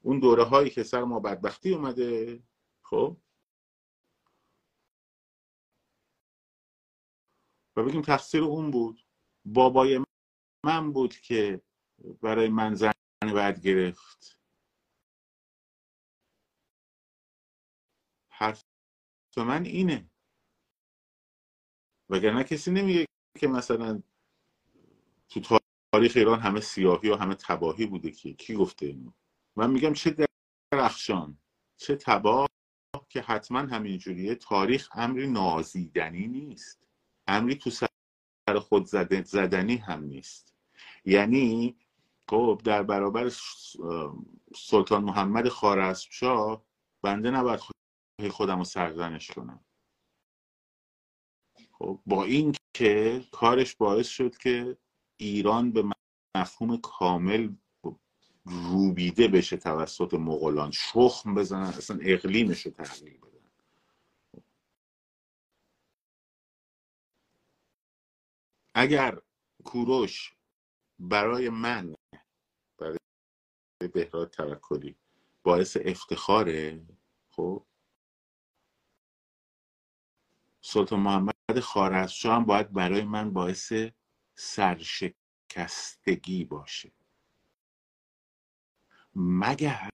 اون 0.02 0.20
دوره 0.20 0.44
هایی 0.44 0.70
که 0.70 0.82
سر 0.82 1.04
ما 1.04 1.20
بدبختی 1.20 1.74
اومده. 1.74 2.42
خب؟ 2.82 3.16
و 7.76 7.82
بگیم 7.84 8.02
تقصیر 8.02 8.42
اون 8.42 8.70
بود. 8.70 9.06
بابای 9.44 10.04
من 10.64 10.92
بود 10.92 11.16
که 11.16 11.62
برای 12.22 12.48
من 12.48 12.74
زن 12.74 12.92
بعد 13.34 13.60
گرفت. 13.60 14.38
حرف 18.28 18.64
من 19.36 19.64
اینه. 19.64 20.10
وگرنه 22.10 22.44
کسی 22.44 22.70
نمیگه 22.70 23.06
که 23.38 23.46
مثلا 23.46 24.02
تو 25.28 25.58
تاریخ 25.92 26.12
ایران 26.16 26.40
همه 26.40 26.60
سیاهی 26.60 27.10
و 27.10 27.16
همه 27.16 27.34
تباهی 27.34 27.86
بوده 27.86 28.10
که 28.10 28.32
کی 28.32 28.54
گفته 28.54 28.86
اینو؟ 28.86 29.12
من 29.56 29.70
میگم 29.70 29.92
چه 29.92 30.28
درخشان 30.72 31.38
چه 31.76 31.96
تباه 31.96 32.48
که 33.08 33.20
حتما 33.20 33.58
همینجوریه. 33.58 34.34
تاریخ 34.34 34.88
امری 34.92 35.26
نازیدنی 35.26 36.26
نیست. 36.26 36.86
امری 37.26 37.54
تو 37.54 37.70
سر 37.70 37.88
خود 38.60 38.86
زدنی 39.24 39.76
هم 39.76 40.04
نیست. 40.04 40.54
یعنی 41.04 41.76
خب 42.30 42.60
در 42.64 42.82
برابر 42.82 43.32
سلطان 44.56 45.04
محمد 45.04 45.48
خارزمشاه 45.48 46.64
بنده 47.02 47.30
نباید 47.30 47.60
خودم 48.30 48.58
رو 48.58 48.64
سرزنش 48.64 49.30
کنم. 49.30 49.64
خب 51.72 52.00
با 52.06 52.24
این 52.24 52.54
که 52.74 53.24
کارش 53.32 53.76
باعث 53.76 54.08
شد 54.08 54.36
که 54.36 54.78
ایران 55.20 55.72
به 55.72 55.84
مفهوم 56.36 56.76
کامل 56.76 57.54
روبیده 58.44 59.28
بشه 59.28 59.56
توسط 59.56 60.14
مغولان. 60.14 60.70
شخم 60.70 61.34
بزنن 61.34 61.62
اصلا 61.62 61.98
اقلیمش 62.02 62.66
رو 62.66 62.72
تغییر 62.72 63.20
بدن. 63.20 63.38
اگر 68.74 69.18
کوروش 69.64 70.36
برای 70.98 71.48
من 71.48 71.94
برای 72.78 72.98
بهراد 73.94 74.30
توکلی 74.30 74.96
باعث 75.42 75.76
افتخاره 75.84 76.86
خب؟ 77.30 77.66
سلطان 80.60 81.00
محمد 81.00 81.60
خارزشاه 81.62 82.36
هم 82.36 82.44
باید 82.44 82.72
برای 82.72 83.02
من 83.02 83.32
باعث 83.32 83.72
سرشکستگی 84.40 85.14
باشه. 86.44 86.92
مگر 89.14 89.90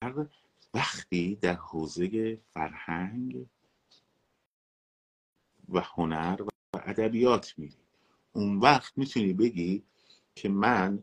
وقتی 0.74 1.34
در 1.34 1.54
حوزه 1.54 2.40
فرهنگ 2.54 3.46
و 5.68 5.80
هنر 5.80 6.42
و 6.42 6.48
ادبیات 6.74 7.54
میری 7.58 7.76
اون 8.32 8.58
وقت 8.58 8.98
می‌تونی 8.98 9.32
بگی 9.32 9.84
که 10.34 10.48
من 10.48 11.02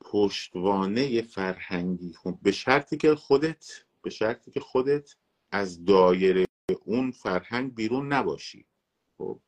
پشتوانه 0.00 1.22
فرهنگی 1.22 2.14
به 2.42 2.52
شرطی 2.52 2.96
که 2.96 3.14
خودت 3.14 3.84
به 4.02 4.10
شرطی 4.10 4.50
که 4.50 4.60
خودت 4.60 5.16
از 5.50 5.84
دایره 5.84 6.46
اون 6.84 7.10
فرهنگ 7.10 7.74
بیرون 7.74 8.12
نباشی. 8.12 8.66
خب 9.18 9.40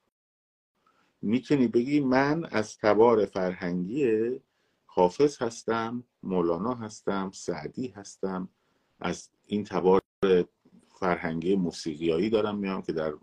می‌تونی 1.22 1.68
بگی 1.68 2.00
من 2.00 2.44
از 2.44 2.78
تبار 2.78 3.26
فرهنگی 3.26 4.30
حافظ 4.86 5.42
هستم 5.42 6.04
مولانا 6.22 6.74
هستم 6.74 7.30
سعدی 7.34 7.88
هستم. 7.88 8.48
از 9.00 9.30
این 9.46 9.64
تبار 9.64 10.00
فرهنگی 10.88 11.56
موسیقیایی 11.56 12.30
دارم 12.30 12.58
میام 12.58 12.82
که 12.82 12.92
در 12.92 13.14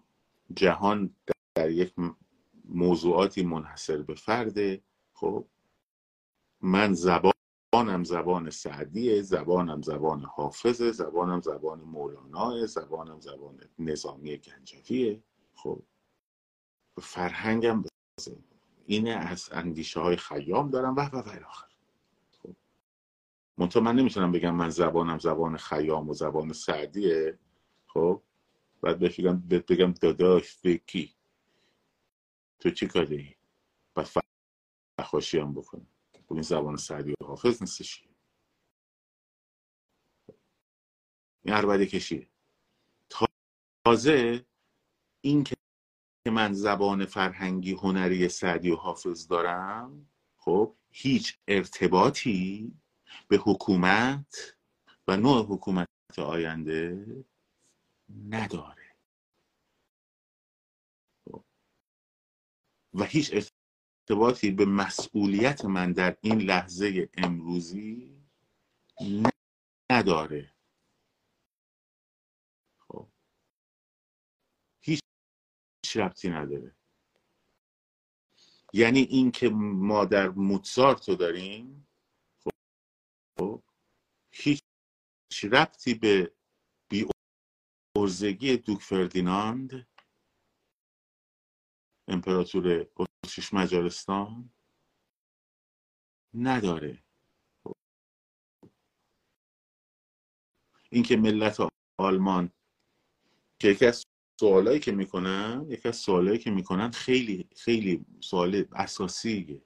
جهان 0.54 1.16
در 1.56 1.70
یک 1.70 1.94
موضوعاتی 2.66 3.44
منحصر 3.44 4.02
به 4.02 4.16
فرده 4.16 4.82
خب 5.14 5.46
من 6.62 6.94
زبانم 6.94 8.04
زبان 8.04 8.50
سعدیه 8.50 9.22
زبانم 9.22 9.82
زبان 9.82 10.22
حافظه 10.22 10.92
زبانم 10.92 11.42
زبان 11.42 11.82
مولانا 11.82 12.66
زبانم 12.66 13.20
زبان 13.20 13.60
نظامی 13.80 14.38
گنجویه. 14.38 15.24
خب 15.54 15.84
فرهنگم 17.02 17.84
اینه 18.86 19.12
از 19.12 19.50
اندیشه 19.52 20.00
های 20.00 20.16
خیام 20.16 20.70
دارم 20.70 20.96
و 20.96 21.00
و 21.00 21.16
و 21.16 21.46
آخر. 21.48 21.68
خب. 22.44 22.56
منطقه 23.58 23.80
من 23.80 23.96
نمی‌تونم 23.96 24.32
بگم 24.32 24.56
من 24.56 24.70
زبانم 24.70 25.20
زبان 25.20 25.58
خیام 25.58 26.10
و 26.10 26.14
زبان 26.14 26.54
سعدیه. 26.54 27.40
خب. 27.88 28.22
بعد 28.82 29.00
بگم 29.00 29.42
بگم 29.42 29.92
داداش 29.92 30.56
فکی 30.56 31.16
تو 32.60 32.70
چی 32.70 32.88
کاره 32.88 33.16
ای 33.16 33.36
و 33.96 34.06
فخاشی 35.00 35.40
هم 35.40 35.54
بکنم 35.54 35.88
این 36.32 36.42
زبان 36.42 36.78
سعدی 36.78 37.12
و 37.12 37.26
حافظ 37.26 37.62
نیستش 37.62 38.04
این 41.44 41.56
عربده 41.56 41.86
کشیه. 41.86 42.28
تازه 43.86 44.46
این 45.22 45.44
که 45.44 45.56
من 46.28 46.54
زبان 46.54 47.06
فرهنگی 47.06 47.72
هنری 47.74 48.30
سعدی 48.30 48.72
و 48.72 48.76
حافظ 48.76 49.28
دارم 49.28 50.10
خب 50.38 50.76
هیچ 50.92 51.40
ارتباطی 51.48 52.74
به 53.28 53.38
حکومت 53.38 54.56
و 55.08 55.18
نوع 55.18 55.46
حکومت 55.46 55.88
آینده 56.18 57.06
نداره. 58.30 58.86
و 62.94 63.04
هیچ 63.04 63.32
ارتباطی 64.10 64.52
به 64.52 64.66
مسئولیت 64.66 65.66
من 65.66 65.92
در 65.92 66.18
این 66.22 66.42
لحظه 66.42 67.10
امروزی 67.18 68.22
نداره 69.92 70.54
خب 72.80 73.08
هیچ 74.82 75.02
ربطی 75.98 76.30
نداره. 76.30 76.76
یعنی 78.74 79.00
این 79.00 79.32
که 79.32 79.50
ما 79.54 80.06
در 80.06 80.30
موتسارت 80.30 81.10
رو 81.10 81.16
داریم 81.16 81.88
خب 83.38 83.64
هیچ 84.32 84.64
ربطی 85.44 85.94
به 85.94 86.36
بی 86.90 87.06
ارزگی 87.98 88.58
دوک 88.58 88.82
فردیناند 88.82 89.88
امپراتور 92.08 92.88
اتریش 92.96 93.54
مجارستان 93.54 94.54
نداره. 96.34 97.04
اینکه 100.90 101.18
ملت 101.18 101.58
آلمان 102.00 102.52
که 103.60 103.68
یکی 103.68 103.86
از 103.86 104.05
سوالایی 104.40 104.80
که 104.80 104.92
می‌کنن 104.92 105.66
یکی 105.70 105.88
از 105.88 105.96
سوالایی 105.96 106.38
که 106.38 106.52
می‌کنن 106.52 106.92
خیلی 106.92 107.50
خیلی 107.56 108.06
سوال 108.20 108.66
اساسیه. 108.74 109.62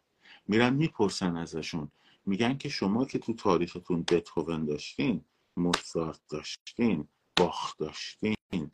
میرن 0.47 0.73
می‌پرسن 0.73 1.37
ازشون. 1.37 1.91
میگن 2.25 2.57
که 2.57 2.69
شما 2.69 3.05
که 3.05 3.19
تو 3.19 3.33
تاریختون 3.33 4.03
بتهوون 4.03 4.65
داشتین 4.65 5.25
موزارت 5.57 6.21
داشتین 6.29 7.07
باخ 7.37 7.77
داشتین 7.77 8.71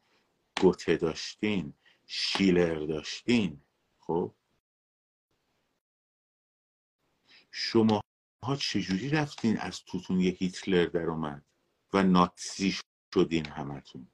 گوته 0.62 0.95
داشتین 0.95 1.73
شیلر 2.05 2.86
داشتین 2.86 3.62
خب؟ 3.99 4.36
شما 7.51 8.01
ها 8.43 8.55
چجوری 8.55 9.10
رفتین 9.10 9.58
از 9.58 9.84
توتون 9.84 10.19
یه 10.19 10.31
هیتلر 10.31 10.86
در 10.86 11.10
اومد 11.10 11.45
و 11.93 12.03
ناتزی 12.03 12.75
شدین 13.13 13.45
همتون؟ 13.45 14.08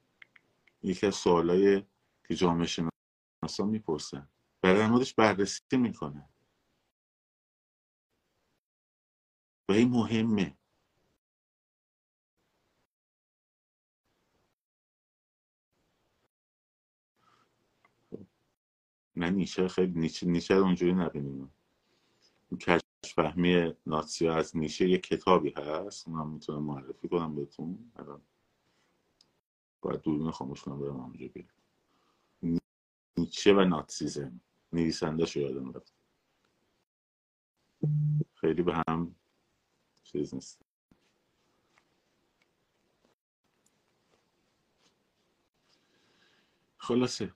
یکی 0.82 1.06
از 1.06 1.14
سوالای 1.14 1.82
که 2.28 2.34
جامعه 2.34 2.66
شناسا 2.66 3.66
می‌پرسن 3.66 4.28
برای 4.62 4.86
موردش 4.86 5.14
بررسی 5.14 5.76
می‌کنن 5.76 6.28
و 9.68 9.72
این 9.72 9.90
مهمه. 9.90 10.56
نه 19.16 19.30
نیچه 19.30 19.68
خیلی 19.68 20.00
نیچه, 20.00 20.26
نیچه 20.26 20.54
اونجوری 20.54 20.92
نبینیم. 20.94 21.54
کشف 22.60 22.82
فهمی 23.16 23.74
ناتسی 23.86 24.28
از 24.28 24.56
نیچه 24.56 24.88
یه 24.88 24.98
کتابی 24.98 25.50
هست. 25.56 26.08
اونم 26.08 26.30
می‌تونم 26.30 26.62
معرفی 26.64 27.08
کنم 27.08 27.34
بهتون. 27.34 27.92
باید 29.82 30.00
دوربین 30.02 30.30
خاموش 30.30 30.62
کنم 30.62 30.80
برم 30.80 31.00
اونجا 31.00 31.28
بیرم 31.28 31.48
نیچه 33.18 33.54
و 33.54 33.64
ناتسیزم. 33.64 34.40
نویسنده 34.72 35.26
شو 35.26 35.40
یادم 35.40 35.72
رفت. 35.72 35.94
خیلی 38.34 38.62
به 38.62 38.82
هم 38.88 39.14
چیز 40.04 40.34
نیست. 40.34 40.62
خلاصه. 46.78 47.34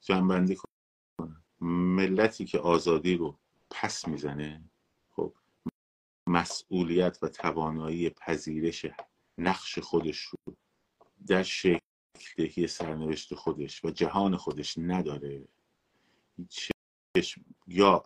جنبندی 0.00 0.56
کنم. 0.56 1.44
ملتی 1.60 2.44
که 2.44 2.58
آزادی 2.58 3.16
رو 3.16 3.38
پس 3.70 4.08
می‌زنه 4.08 4.71
مسئولیت 6.32 7.18
و 7.22 7.28
توانایی 7.28 8.10
پذیرش 8.10 8.86
نقش 9.38 9.78
خودش 9.78 10.18
رو 10.18 10.56
در 11.26 11.42
شکل 11.42 11.78
دهی 12.36 12.66
سرنوشت 12.66 13.34
خودش 13.34 13.84
و 13.84 13.90
جهان 13.90 14.36
خودش 14.36 14.74
نداره. 14.78 15.48
چشم 16.48 17.44
یا 17.66 18.02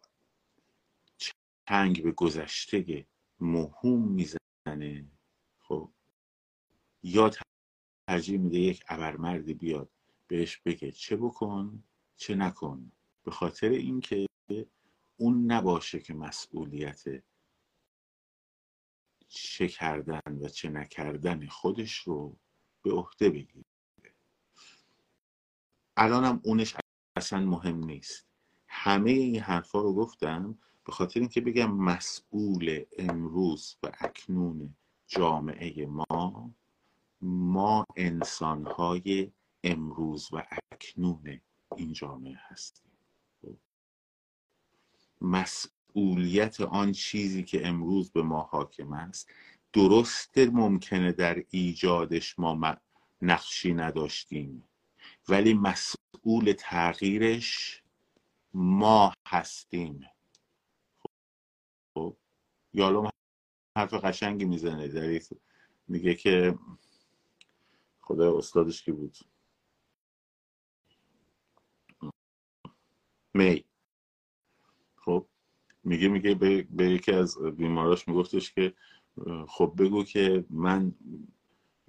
چنگ 1.68 2.02
به 2.02 2.12
گذشته 2.12 3.06
مهم 3.40 4.02
می‌زنه. 4.02 5.06
خب. 5.58 5.90
یا 7.02 7.30
ترجیح 8.08 8.38
میده 8.38 8.58
یک 8.58 8.84
ابرمردی 8.88 9.54
بیاد 9.54 9.90
بهش 10.26 10.56
بگه 10.56 10.92
چه 10.92 11.16
بکن 11.16 11.84
چه 12.16 12.34
نکن. 12.34 12.92
به 13.24 13.30
خاطر 13.30 13.68
اینکه 13.68 14.26
اون 15.16 15.52
نباشه 15.52 16.00
که 16.00 16.14
مسئولیت 16.14 17.04
چه 19.28 19.68
کردن 19.68 20.38
و 20.40 20.48
چه 20.48 20.68
نکردن 20.68 21.46
خودش 21.46 21.98
رو 21.98 22.36
به 22.82 22.92
عهده 22.92 23.30
بگیره. 23.30 23.64
الانم 25.96 26.40
اونش 26.44 26.76
اصلا 27.16 27.40
مهم 27.40 27.84
نیست. 27.84 28.26
همه 28.68 29.10
این 29.10 29.40
حرفا 29.40 29.80
رو 29.80 29.94
گفتم 29.94 30.58
به 30.84 30.92
خاطر 30.92 31.20
اینکه 31.20 31.40
بگم 31.40 31.72
مسئول 31.72 32.84
امروز 32.98 33.76
و 33.82 33.92
اکنون 34.00 34.74
جامعه 35.06 35.86
ما 35.86 36.50
ما 37.20 37.84
انسانهای 37.96 39.32
امروز 39.64 40.28
و 40.32 40.46
اکنون 40.72 41.40
این 41.76 41.92
جامعه 41.92 42.38
هستیم. 42.38 42.92
مسئولیت 45.96 46.60
آن 46.60 46.92
چیزی 46.92 47.42
که 47.42 47.66
امروز 47.66 48.10
به 48.10 48.22
ما 48.22 48.40
حاکم 48.40 48.92
است 48.92 49.30
درست 49.72 50.38
ممکنه 50.38 51.12
در 51.12 51.44
ایجادش 51.50 52.38
ما 52.38 52.76
نقشی 53.22 53.74
نداشتیم. 53.74 54.64
ولی 55.28 55.54
مسئول 55.54 56.54
تغییرش 56.58 57.82
ما 58.54 59.12
هستیم. 59.26 60.00
خب 61.94 62.16
یالوم 62.72 63.10
حرف 63.76 63.94
قشنگی 63.94 64.44
می‌زنه 64.44 64.88
در 64.88 65.20
میگه 65.88 66.14
که 66.14 66.58
خدا 68.00 68.38
استادش 68.38 68.82
کی 68.82 68.92
بود؟ 68.92 69.16
می. 73.34 73.64
خب 74.96 75.26
میگه 75.86 76.08
میگه 76.08 76.34
به, 76.34 76.90
یکی 76.90 77.12
از 77.12 77.38
بیماراش 77.38 78.08
میگفتش 78.08 78.52
که 78.52 78.74
خب 79.48 79.74
بگو 79.78 80.04
که 80.04 80.44
من 80.50 80.94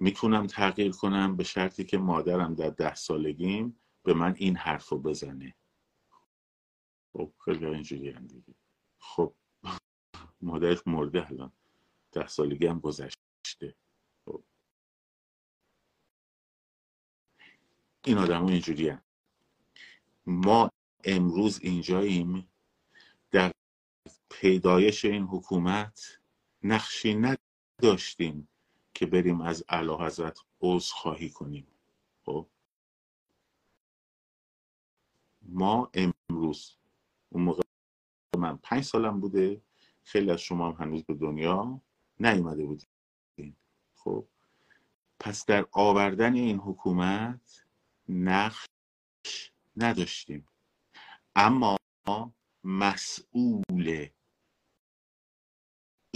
می‌تونم 0.00 0.46
تغییر 0.46 0.92
کنم 0.92 1.36
به 1.36 1.44
شرطی 1.44 1.84
که 1.84 1.98
مادرم 1.98 2.54
در 2.54 2.70
ده 2.70 2.94
سالگیم 2.94 3.80
به 4.04 4.14
من 4.14 4.34
این 4.38 4.56
حرف 4.56 4.88
رو 4.88 4.98
بزنه 4.98 5.54
خب 7.12 7.32
خیلی 7.44 7.66
اینجوری 7.66 8.10
هم 8.10 8.26
دیگه 8.26 8.54
خب 8.98 9.34
مادرش 10.40 10.78
مرده 10.86 11.30
الان 11.30 11.52
ده 12.12 12.26
سالگی 12.26 12.66
هم 12.66 12.80
گذشته 12.80 13.74
خب. 14.24 14.44
این 18.04 18.18
آدم 18.18 18.42
ها 18.42 18.48
اینجوری 18.48 18.88
هم. 18.88 19.02
ما 20.26 20.70
امروز 21.04 21.60
اینجاییم 21.62 22.47
پیدایش 24.30 25.04
این 25.04 25.22
حکومت 25.22 26.18
نقشی 26.62 27.36
نداشتیم 27.82 28.48
که 28.94 29.06
بریم 29.06 29.40
از 29.40 29.64
اعلی 29.68 29.94
حضرت 29.94 30.38
خواهی 30.92 31.30
کنیم. 31.30 31.66
خب؟ 32.24 32.46
ما 35.42 35.90
امروز 35.94 36.76
اون 37.28 37.42
موقع 37.42 37.62
من 38.38 38.56
پنج 38.56 38.84
سالم 38.84 39.20
بوده 39.20 39.62
خیلی 40.02 40.30
از 40.30 40.40
شما 40.40 40.72
هم 40.72 40.86
هنوز 40.86 41.04
به 41.04 41.14
دنیا 41.14 41.80
نیومده 42.20 42.64
بودیم 42.64 43.56
خب؟ 43.94 44.26
پس 45.20 45.46
در 45.46 45.66
آوردن 45.72 46.34
این 46.34 46.58
حکومت 46.58 47.64
نقش 48.08 48.66
نداشتیم. 49.76 50.48
اما 51.36 51.76
مسئول 52.64 54.08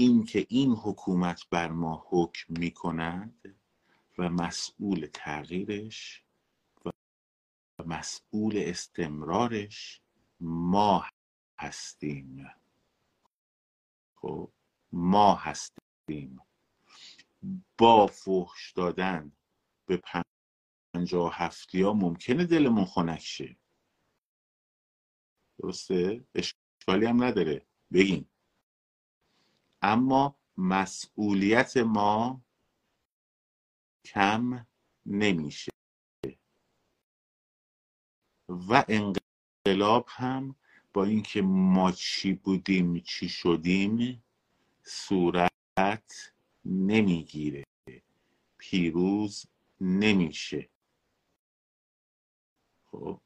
اینکه 0.03 0.47
این 0.49 0.73
حکومت 0.73 1.49
بر 1.51 1.71
ما 1.71 2.07
حکم 2.09 2.55
می 2.61 2.71
کند 2.71 3.59
و 4.19 4.29
مسئول 4.29 5.09
تغییرش 5.12 6.25
و 6.85 6.91
مسئول 7.85 8.55
استمرارش 8.57 10.01
ما 10.41 11.05
هستیم. 11.59 12.51
خب 14.15 14.53
ما 14.93 15.35
هستیم. 15.35 16.41
با 17.79 18.07
فحش 18.07 18.73
دادن 18.73 19.33
به 19.87 20.03
پنجاه 20.95 21.35
هفتی 21.35 21.83
ها 21.83 21.93
ممکنه 21.93 22.45
دلمون 22.45 22.85
خنک 22.85 23.21
شه. 23.21 23.57
درسته؟ 25.59 26.25
اشکالی 26.35 27.07
هم 27.07 27.25
نداره. 27.25 27.67
بگیم 27.93 28.32
اما 29.83 30.37
مسئولیت 30.57 31.77
ما 31.77 32.42
کم 34.05 34.66
نمیشه. 35.07 35.73
و 38.49 38.85
انقلاب 38.88 40.07
هم 40.09 40.57
با 40.92 41.05
اینکه 41.05 41.42
ما 41.42 41.92
چی 41.92 42.33
بودیم 42.33 43.01
چی 43.01 43.29
شدیم 43.29 44.25
صورت 44.85 46.33
نمی‌گیره. 46.64 47.64
پیروز 48.59 49.47
نمیشه. 49.81 50.68
خب؟ 52.85 53.21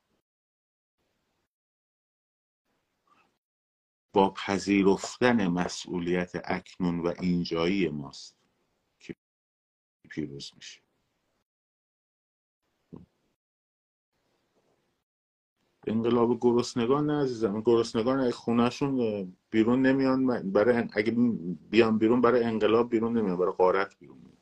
با 4.16 4.30
پذیرفتن 4.30 5.46
مسئولیت 5.46 6.32
اکنون 6.44 7.00
و 7.00 7.14
اینجایی 7.20 7.88
ماست 7.88 8.36
که 9.00 9.14
پیروز 10.10 10.52
میشه. 10.56 10.82
انقلاب 15.86 16.38
گرسنگان 16.40 17.06
نه 17.06 17.22
عزیزم. 17.22 17.60
گرسنگان 17.60 18.20
اگه 18.20 18.32
خونهشون 18.32 19.36
بیرون 19.50 19.82
نمیان 19.86 20.52
برای 20.52 20.88
اگه 20.92 21.12
بیان 21.70 21.98
بیرون 21.98 22.20
برای 22.20 22.44
انقلاب 22.44 22.90
بیرون 22.90 23.18
نمیان 23.18 23.38
برای 23.38 23.52
قارت 23.52 23.98
بیرون 23.98 24.18
میان 24.18 24.35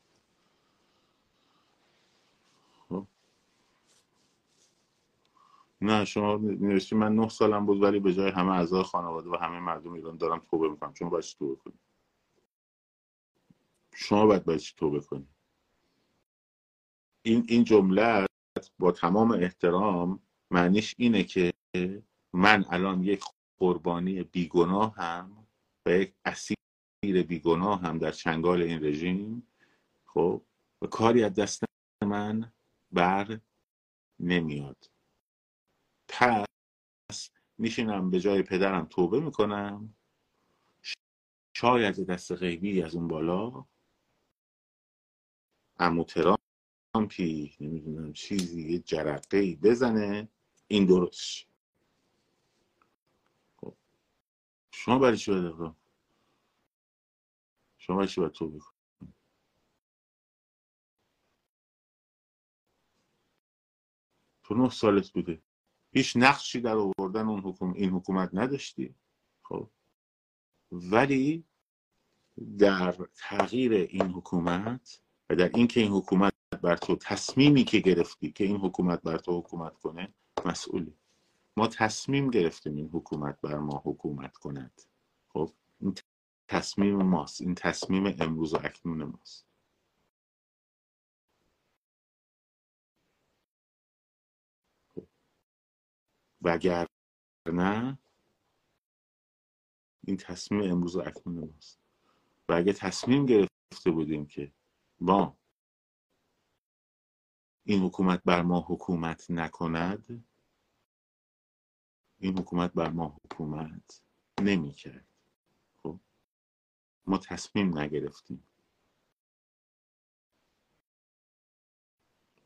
نه 5.81 6.05
شما 6.05 6.35
نوشتی 6.37 6.95
من 6.95 7.15
نه 7.15 7.29
سالم 7.29 7.65
بود 7.65 7.83
ولی 7.83 7.99
به 7.99 8.13
جای 8.13 8.31
همه 8.31 8.51
اعضای 8.51 8.83
خانواده 8.83 9.29
و 9.29 9.35
همه 9.35 9.59
مردم 9.59 9.93
ایران 9.93 10.17
دارم 10.17 10.39
توبه 10.39 10.69
می‌کنم. 10.69 10.93
شما 10.93 11.09
باید 11.09 11.25
توبه 11.39 11.55
کنید 11.55 11.79
شما 13.95 14.25
باید 14.25 14.45
باید 14.45 14.61
توبه 14.77 14.99
کنید 14.99 15.35
این 17.25 17.45
این 17.49 17.63
جمله 17.63 18.25
با 18.79 18.91
تمام 18.91 19.31
احترام 19.31 20.19
معنیش 20.51 20.95
اینه 20.97 21.23
که 21.23 21.53
من 22.33 22.65
الان 22.69 23.03
یک 23.03 23.23
قربانی 23.57 24.23
بیگناه 24.23 24.95
هم 24.95 25.47
و 25.85 25.91
یک 25.91 26.13
اسیر 26.25 26.57
بیگناه 27.27 27.81
هم 27.81 27.97
در 27.97 28.11
چنگال 28.11 28.61
این 28.61 28.83
رژیم 28.83 29.47
خب 30.05 30.41
و 30.81 30.87
کاری 30.87 31.23
از 31.23 31.35
دست 31.35 31.63
من 32.05 32.51
بر 32.91 33.39
نمیاد. 34.19 34.94
پس 36.19 36.47
میشینم 37.57 38.11
به 38.11 38.19
جای 38.19 38.43
پدرم 38.43 38.85
توبه 38.85 39.19
می‌کنم. 39.19 39.95
شاید 41.53 42.05
دست 42.05 42.31
غیبی 42.31 42.83
از 42.83 42.95
اون 42.95 43.07
بالا. 43.07 43.65
امو 45.79 46.03
ترامپی 46.03 47.55
نمی‌دونم 47.59 48.13
چیزی 48.13 48.71
یه 48.73 48.79
جرقه 48.79 49.37
ای 49.37 49.55
بزنه. 49.55 50.29
این 50.67 50.85
درست. 50.85 51.47
خب. 53.57 53.75
شما 54.71 54.99
برای 54.99 55.17
چی 55.17 55.31
باید 55.31 55.75
شما 57.77 57.95
برای 57.95 58.07
چی 58.07 58.21
باید 58.21 58.33
توبه 58.33 58.59
تو 64.43 64.55
نه 64.55 64.69
سالت 64.69 65.11
بوده. 65.11 65.41
هیچ 65.95 66.13
نقشی 66.15 66.61
در 66.61 66.77
آوردن 66.77 67.27
اون 67.27 67.39
حکوم 67.39 67.73
این 67.73 67.89
حکومت 67.89 68.29
نداشتی؟ 68.33 68.95
خب. 69.41 69.69
ولی 70.71 71.43
در 72.57 72.95
تغییر 73.15 73.71
این 73.73 74.11
حکومت 74.11 74.99
و 75.29 75.35
در 75.35 75.49
اینکه 75.55 75.79
این 75.79 75.91
حکومت 75.91 76.33
بر 76.61 76.77
تو 76.77 76.95
تصمیمی 76.95 77.63
که 77.63 77.79
گرفتی 77.79 78.31
که 78.31 78.43
این 78.43 78.57
حکومت 78.57 79.01
بر 79.01 79.17
تو 79.17 79.39
حکومت 79.39 79.77
کنه 79.77 80.13
مسئولی. 80.45 80.93
ما 81.57 81.67
تصمیم 81.67 82.29
گرفتیم 82.29 82.75
این 82.75 82.89
حکومت 82.93 83.41
بر 83.41 83.57
ما 83.57 83.81
حکومت 83.85 84.37
کند. 84.37 84.81
خب 85.29 85.51
این 85.79 85.95
تصمیم 86.47 86.95
ماست. 86.95 87.41
این 87.41 87.55
تصمیم 87.55 88.15
امروز 88.19 88.53
و 88.53 88.57
اکنون 88.63 89.03
ماست. 89.03 89.45
وگر 96.45 96.87
نه 97.53 97.97
این 100.03 100.17
تصمیم 100.17 100.71
امروز 100.71 100.95
و 100.95 101.01
اکنون 101.01 101.49
ماست. 101.53 101.79
و 102.49 102.53
اگه 102.53 102.73
تصمیم 102.73 103.25
گرفته 103.25 103.91
بودیم 103.91 104.25
که 104.25 104.51
با 104.99 105.37
این 107.63 107.83
حکومت 107.83 108.23
بر 108.23 108.41
ما 108.41 108.59
حکومت 108.59 109.31
نکند 109.31 110.25
این 112.19 112.39
حکومت 112.39 112.73
بر 112.73 112.89
ما 112.89 113.17
حکومت 113.25 114.01
نمی 114.41 114.71
کرد 114.71 115.07
خب؟ 115.83 115.99
ما 117.05 117.17
تصمیم 117.17 117.77
نگرفتیم. 117.77 118.43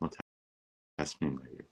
ما 0.00 0.10
تصمیم 0.98 1.32
نگرفتیم. 1.32 1.69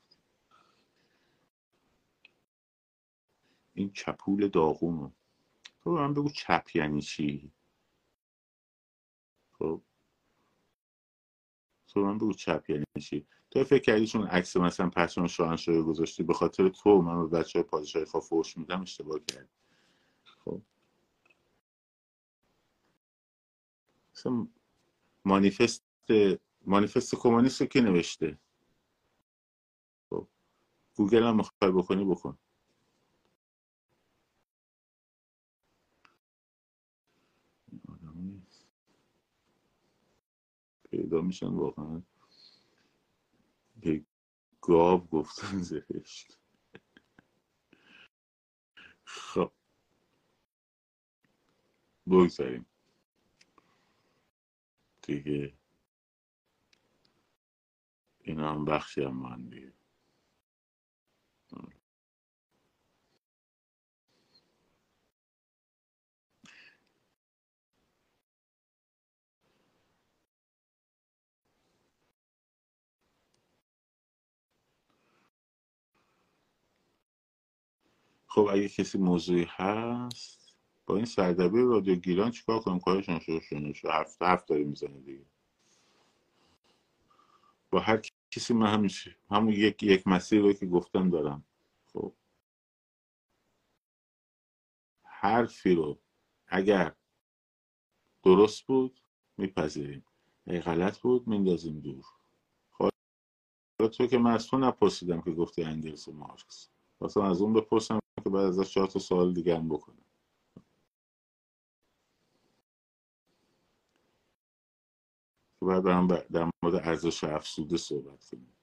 این 3.78 3.90
چپول 3.92 4.48
داغونو 4.48 5.10
تو 5.80 5.90
من 5.90 6.14
بگو 6.14 6.30
چپ 6.30 6.64
یعنی 6.74 7.02
چی؟ 7.02 7.52
خب. 9.52 9.82
تو 11.88 12.00
من 12.00 12.18
بگو 12.18 12.32
چپ 12.32 12.70
یعنی 12.70 12.84
چی؟ 13.00 13.26
تو 13.50 13.64
فکر 13.64 13.82
کردی 13.82 14.06
چون 14.06 14.26
عکس 14.26 14.56
مثلا 14.56 14.88
پرچم 14.88 15.26
شاهنشاهی 15.26 15.82
گذاشتی 15.82 16.22
به 16.22 16.34
خاطر 16.34 16.68
تو 16.68 17.02
من 17.02 17.28
به 17.28 17.38
بچه 17.38 17.58
های 17.58 17.68
پادشاهی 17.68 18.04
خواه 18.04 18.22
فوش 18.22 18.56
میدم 18.56 18.82
اشتباه 18.82 19.18
کردی. 19.18 19.48
خب. 20.24 20.62
مثلا 24.14 24.48
مانیفست 25.24 25.84
مانیفست 26.66 27.14
کمونیست 27.14 27.60
رو 27.60 27.66
کی 27.66 27.80
نوشته؟ 27.80 28.38
خب. 30.10 30.28
گوگل 30.96 31.22
هم 31.22 31.36
می‌خوای 31.36 31.72
بکنی 31.72 32.04
بکن. 32.04 32.38
پیدا 40.90 41.20
میشن 41.20 41.48
واقعا. 41.48 42.02
به 43.76 44.04
گاو 44.60 45.08
گفتن 45.08 45.62
زهشت 45.62 46.38
خب. 49.04 49.52
بگذاریم. 52.06 52.66
دیگه. 55.02 55.54
این 58.20 58.40
هم 58.40 58.64
بخشی 58.64 59.02
هم 59.02 59.16
من 59.16 59.48
دیگه. 59.48 59.77
خب 78.28 78.48
اگه 78.52 78.68
کسی 78.68 78.98
موضوعی 78.98 79.46
هست 79.48 80.56
با 80.86 80.96
این 80.96 81.04
سردبیر 81.04 81.62
رادیو 81.64 81.94
گیلان 81.94 82.30
چیکار 82.30 82.60
کنیم؟ 82.60 82.80
کارشون 82.80 83.18
شروع 83.18 83.40
شده 83.72 83.92
هفت 83.92 84.22
هفت 84.22 84.46
داری 84.46 84.64
می‌زنه 84.64 85.00
دیگه. 85.00 85.26
با 87.70 87.80
هر 87.80 88.00
کسی 88.30 88.54
من 88.54 88.74
همیشه 88.74 89.16
همون 89.30 89.52
یک 89.52 89.82
یک 89.82 90.06
مسیر 90.06 90.40
رو 90.42 90.52
که 90.52 90.66
گفتم 90.66 91.10
دارم. 91.10 91.44
خب. 91.92 92.14
حرفی 95.04 95.74
رو 95.74 95.98
اگر 96.46 96.94
درست 98.22 98.66
بود 98.66 99.00
میپذیریم. 99.36 100.04
اگه 100.46 100.60
غلط 100.60 100.98
بود 100.98 101.28
میندازیم 101.28 101.80
دور. 101.80 102.04
خب 102.72 102.90
تو 103.88 104.06
که 104.06 104.18
من 104.18 104.30
از 104.32 104.46
تو 104.46 104.58
نپرسیدم 104.58 105.20
که 105.20 105.30
گفتی 105.30 105.62
انگلس 105.64 106.08
و 106.08 106.12
مارکس. 106.12 106.70
واسه 107.00 107.24
از 107.24 107.40
اون 107.42 107.52
بپرسم 107.52 107.98
که 108.24 108.30
بعد 108.30 108.44
ازش 108.44 108.70
چهار 108.74 108.86
تا 108.86 108.98
سوال 108.98 109.34
دیگه 109.34 109.56
هم 109.56 109.68
بکنم 109.68 110.04
بعد 115.62 115.82
برام 115.82 116.06
در 116.08 116.50
مورد 116.62 116.74
ارزش 116.88 117.24
افسوده 117.24 117.76
صحبت 117.76 118.24
کنیم. 118.30 118.54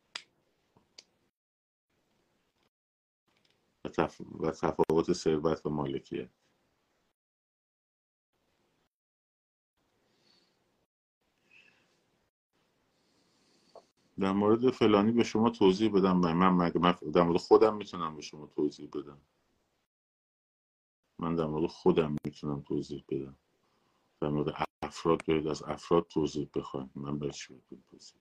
و 4.40 4.52
تفاوت 4.52 5.14
ثروت 5.14 5.66
و 5.66 5.70
مالکیت 5.70 6.30
در 14.20 14.32
مورد 14.32 14.72
فلانی 14.72 15.12
به 15.12 15.24
شما 15.24 15.50
توضیح 15.50 15.92
بدم 15.92 16.18
من 16.18 16.50
مگه 16.50 16.80
من 16.80 16.92
در 17.14 17.24
مورد 17.24 17.38
خودم 17.38 17.76
می‌تونم 17.76 18.16
به 18.16 18.22
شما 18.22 18.48
توضیح 18.48 18.90
بدم. 18.94 19.22
من 21.20 21.36
در 21.36 21.46
مورد 21.46 21.68
خودم 21.72 22.16
می‌تونم 22.26 22.62
توضیح 22.62 23.04
بدم. 23.10 23.36
در 24.22 24.30
مورد 24.30 24.68
افراد 24.84 25.26
برید 25.28 25.48
از 25.48 25.64
افراد 25.64 26.08
توضیح 26.08 26.50
بخواین 26.56 26.90
من 26.96 27.20
برای 27.20 27.34
چی 27.34 27.62
توضیح 27.92 28.20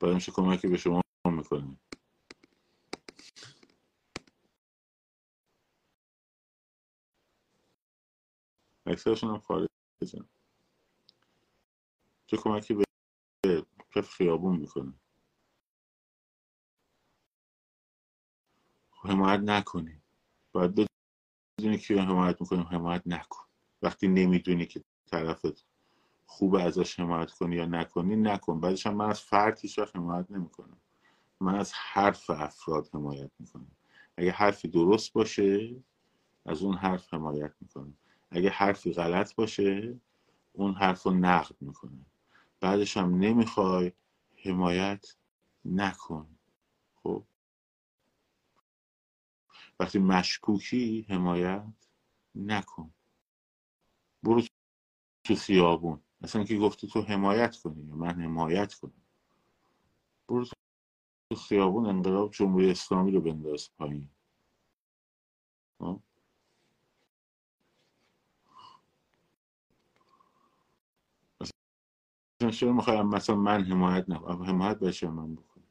برای 0.00 0.14
میشه 0.14 0.32
کمکی 0.32 0.68
به 0.68 0.76
شما 0.76 1.02
می‌کنیم. 1.24 1.80
اکثرشون 8.88 9.30
هم 9.30 9.38
خارج 9.38 9.68
چه 12.26 12.36
کمکی 12.36 12.74
به 12.74 12.84
کف 13.94 14.10
خیابون 14.10 14.56
می‌کنه. 14.56 14.92
حمایت 18.92 19.40
نکنی. 19.40 20.02
باید 20.52 20.88
بدونی 21.58 21.78
که 21.78 22.02
حمایت 22.02 22.40
می‌کنیم 22.40 22.62
حمایت 22.62 23.02
نکن. 23.06 23.44
وقتی 23.82 24.08
نمی‌دونی 24.08 24.66
که 24.66 24.84
طرفت 25.06 25.66
خوب 26.26 26.54
ازش 26.54 27.00
حمایت 27.00 27.30
کنی 27.30 27.56
یا 27.56 27.66
نکنی 27.66 28.16
نکن. 28.16 28.60
بعدش 28.60 28.86
هم 28.86 28.94
من 28.94 29.10
از 29.10 29.20
فرد 29.20 29.60
هیچ 29.60 29.78
وقت 29.78 29.96
حمایت 29.96 30.30
نمی‌کنم. 30.30 30.80
من 31.40 31.54
از 31.54 31.72
حرف 31.74 32.30
افراد 32.30 32.88
حمایت 32.94 33.30
می‌کنم. 33.38 33.76
اگه 34.16 34.30
حرفی 34.30 34.68
درست 34.68 35.12
باشه 35.12 35.76
از 36.46 36.62
اون 36.62 36.76
حرف 36.76 37.14
حمایت 37.14 37.54
می‌کنم. 37.60 37.98
اگه 38.30 38.50
حرفی 38.50 38.92
غلط 38.92 39.34
باشه 39.34 40.00
اون 40.52 40.74
حرف 40.74 41.02
رو 41.02 41.14
نقد 41.14 41.56
می‌کنه. 41.60 42.06
بعدش 42.60 42.96
هم 42.96 43.18
نمی‌خوای 43.18 43.92
حمایت 44.44 45.16
نکن. 45.64 46.38
خب؟ 47.02 47.24
وقتی 49.80 49.98
مشکوکی 49.98 51.06
حمایت 51.08 51.64
نکن. 52.34 52.94
برو 54.22 54.42
تو 55.24 55.34
خیابون. 55.34 56.00
اصلا 56.22 56.44
که 56.44 56.58
گفته 56.58 56.86
تو 56.86 57.02
حمایت 57.02 57.56
کنی 57.56 57.82
من 57.82 58.20
حمایت 58.20 58.74
کنم. 58.74 59.02
برو 60.28 60.44
تو 61.30 61.36
خیابون 61.36 61.86
انقلاب 61.86 62.32
جمهوری 62.32 62.70
اسلامی 62.70 63.10
رو 63.10 63.20
بنداز 63.20 63.70
پایین. 63.78 64.10
مثلا 72.40 72.50
چرا 72.50 72.72
می‌خوایم 72.72 73.06
مثلا 73.06 73.36
من 73.36 73.64
حمایت 73.64 74.10
نکنم 74.10 74.42
حمایت 74.42 74.78
بشه 74.78 75.10
من 75.10 75.34
بکنم. 75.34 75.64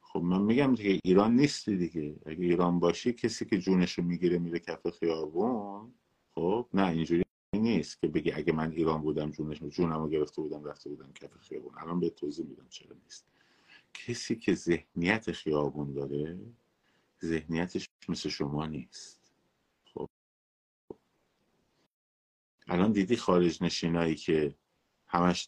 خب 0.00 0.20
من 0.20 0.42
میگم 0.42 0.74
دیگه 0.74 1.00
ایران 1.04 1.36
نیستی 1.36 1.76
دیگه. 1.76 2.16
اگه 2.26 2.44
ایران 2.44 2.80
باشی 2.80 3.12
کسی 3.12 3.44
که 3.44 3.58
جونشو 3.58 4.02
می‌گیره 4.02 4.38
میره 4.38 4.58
کف 4.58 4.90
خیابون 4.90 5.94
خب 6.34 6.68
نه 6.74 6.88
اینجوری 6.88 7.24
نیست 7.54 8.00
که 8.00 8.08
بگی 8.08 8.32
اگه 8.32 8.52
من 8.52 8.72
ایران 8.72 9.02
بودم 9.02 9.30
جونش 9.30 9.62
جونمو 9.62 10.08
گرفته 10.08 10.42
بودم 10.42 10.64
رفته 10.64 10.90
بودم 10.90 11.12
کف 11.12 11.36
خیابون. 11.36 11.72
الان 11.78 12.00
به 12.00 12.10
توضیح 12.10 12.46
میدم 12.46 12.66
چرا 12.68 12.96
نیست. 13.04 13.26
کسی 13.94 14.36
که 14.36 14.54
ذهنیت 14.54 15.32
خیابون 15.32 15.92
داره 15.92 16.38
ذهنیتش 17.24 17.88
مثل 18.08 18.28
شما 18.28 18.66
نیست. 18.66 19.32
خب. 19.94 20.08
الان 22.68 22.92
دیدی 22.92 23.16
خارج 23.16 23.62
نشینایی 23.62 24.14
که 24.14 24.54
همش 25.08 25.46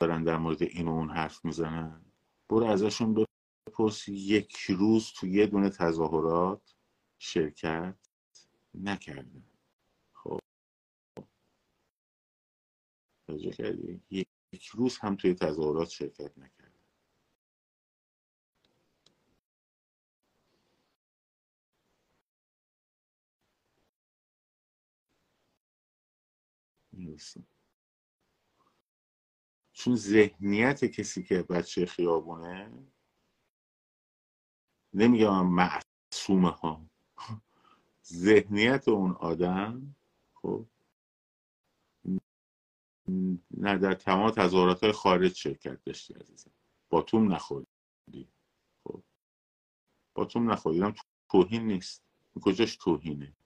دارن 0.00 0.24
در 0.24 0.36
مورد 0.38 0.62
این 0.62 0.88
و 0.88 0.90
اون 0.90 1.10
حرف 1.10 1.44
می‌زنن. 1.44 2.04
برو 2.48 2.64
ازشون 2.64 3.26
بپرس 3.68 4.08
یک 4.08 4.56
روز 4.68 5.12
تو 5.12 5.26
یه 5.26 5.46
دونه 5.46 5.70
تظاهرات 5.70 6.74
شرکت 7.18 7.96
نکرده 8.74 9.42
خب. 10.12 10.40
کردی؟ 13.56 14.00
یک 14.52 14.66
روز 14.66 14.98
هم 14.98 15.16
توی 15.16 15.34
تظاهرات 15.34 15.88
شرکت 15.88 16.38
نکرده 16.38 16.76
چون 29.86 29.96
ذهنیت 29.96 30.84
کسی 30.84 31.22
که 31.22 31.42
بچه 31.42 31.86
خیابونه 31.86 32.72
نمیگم 34.94 35.46
معصومه 35.46 36.50
ها. 36.50 36.86
ذهنیت 38.06 38.88
اون 38.88 39.12
آدم 39.12 39.96
خب 40.34 40.66
نه 43.50 43.78
در 43.78 43.94
تمام 43.94 44.30
تظاهرات 44.30 44.82
های 44.82 44.92
خارج 44.92 45.34
شرکت 45.34 45.84
داشتی 45.84 46.14
عزیزم. 46.14 46.50
باتوم 46.88 47.32
نخوردی. 47.32 48.28
خب 48.84 49.02
باتوم 50.14 50.50
نخوردی. 50.50 51.00
توهین 51.30 51.66
نیست. 51.66 52.02
کجاش 52.40 52.76
توهینه؟ 52.76 53.36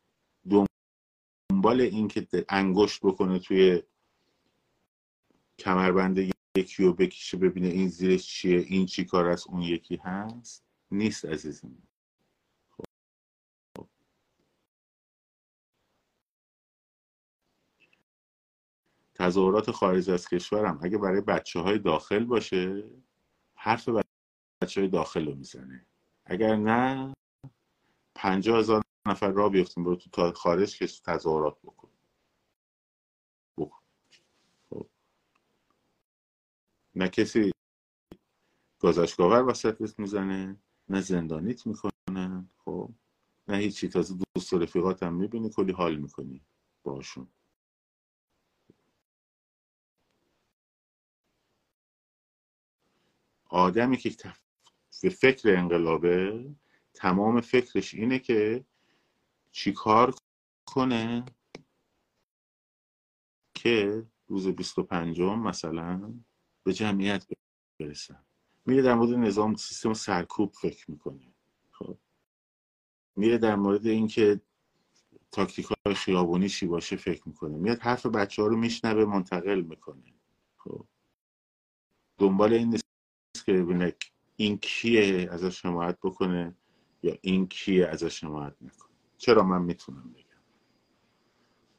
دنبال 1.50 1.81
این 1.81 2.09
که 2.09 2.26
انگشت 2.48 3.00
بکنه 3.07 3.38
توی 3.38 3.83
کمربند 5.60 6.18
یکی 6.56 6.84
رو 6.84 6.92
بکشه 6.94 7.36
ببینه 7.36 7.68
این 7.68 7.88
زیرش 7.88 8.26
چیه 8.26 8.58
این 8.58 8.86
چی 8.86 9.04
کار 9.04 9.26
است 9.26 9.48
اون 9.48 9.62
یکی 9.62 9.96
هست؟ 9.96 10.64
نیست 10.90 11.24
عزیزم. 11.24 11.76
تظاهرات 19.14 19.70
خارج 19.70 20.10
از 20.10 20.28
کشورم. 20.28 20.80
اگه 20.82 20.98
برای 20.98 21.20
بچه 21.20 21.60
های 21.60 21.78
داخل 21.78 22.24
باشه 22.24 22.90
حرف 23.54 23.88
بچه 24.62 24.80
های 24.80 24.90
داخل 24.90 25.26
رو 25.26 25.34
می‌زنه. 25.34 25.86
اگر 26.24 26.56
نه 26.56 27.14
پنجاه 28.14 28.58
هزار 28.58 28.82
نفر 29.06 29.30
را 29.30 29.48
بیفتیم 29.48 29.84
برو 29.84 29.96
تو 29.96 30.32
خارج 30.32 30.78
که 30.78 30.86
تظاهرات 30.86 31.58
بکن 31.64 31.90
خب. 34.70 34.86
نه 36.94 37.09
کسی 37.09 37.53
گازشگاور 38.81 39.42
وسطت 39.48 39.98
می‌زنه 39.98 40.57
نه 40.88 41.00
زندانیت 41.00 41.66
می‌کنن 41.66 42.50
خب 42.59 42.90
نه 43.48 43.57
هیچی. 43.57 43.88
تازه 43.88 44.14
دوست 44.35 44.53
و 44.53 44.59
رفیقات 44.59 45.03
هم 45.03 45.14
می‌بینی 45.14 45.50
کلی 45.50 45.72
حال 45.72 45.96
می‌کنی 45.96 46.42
باشون 46.83 47.29
آدمی 53.50 53.96
که 53.96 54.11
به 55.03 55.09
فکر 55.09 55.59
انقلابه 55.59 56.46
تمام 56.94 57.40
فکرش 57.40 57.94
اینه 57.94 58.18
که 58.18 58.64
چیکار 59.53 60.14
کنه 60.66 61.24
که 63.55 64.07
روز 64.29 64.46
25 64.48 65.20
مثلا 65.20 66.14
به 66.64 66.72
جمعیت 66.72 67.26
برسن. 67.80 68.24
میره 68.66 68.82
در 68.82 68.94
مورد 68.94 69.10
نظام 69.10 69.54
سیستم 69.54 69.92
سرکوب 69.92 70.52
فکر 70.52 70.90
می‌کنه. 70.90 71.34
خب. 71.70 71.98
میره 73.16 73.38
در 73.38 73.56
مورد 73.56 73.86
اینکه 73.86 74.40
تاکتیک 75.32 75.66
های 75.66 75.94
خیابونی 75.94 76.48
چی 76.48 76.66
باشه 76.66 76.96
فکر 76.96 77.28
می‌کنه. 77.28 77.56
میاد 77.56 77.78
حرف 77.78 78.06
بچه 78.06 78.42
ها 78.42 78.48
رو 78.48 78.56
میشنوه 78.56 79.04
منتقل 79.04 79.60
می‌کنه. 79.60 80.14
خب. 80.56 80.86
دنبال 82.18 82.52
این 82.52 82.68
نیست 82.68 83.46
که 83.46 83.52
ببینه 83.52 83.94
این 84.36 84.58
کیه 84.58 85.28
ازش 85.30 85.64
حمایت 85.66 85.98
بکنه 86.02 86.56
یا 87.02 87.18
این 87.20 87.46
کیه 87.48 87.86
ازش 87.86 88.24
حمایت 88.24 88.54
نکنه. 88.60 88.90
چرا 89.18 89.42
من 89.42 89.62
می‌تونم 89.62 90.12
بگم؟ 90.12 90.24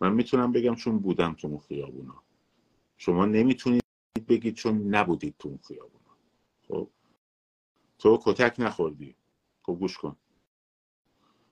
من 0.02 0.14
می‌تونم 0.14 0.52
بگم 0.52 0.76
چون 0.76 1.00
بودم 1.00 1.34
تو 1.34 1.58
خیابونا. 1.58 2.24
شما 2.98 3.26
نمی‌تونید 3.26 3.81
بگید 4.26 4.56
چون 4.56 4.96
نبودید 4.96 5.36
تو 5.40 5.50
اون 5.50 5.60
خیابونا. 5.68 6.18
خب؟ 6.68 6.92
تو 8.00 8.20
کتک 8.26 8.56
نخوردی. 8.60 9.16
خب 9.64 9.74
گوش 9.74 9.98
کن. 9.98 10.16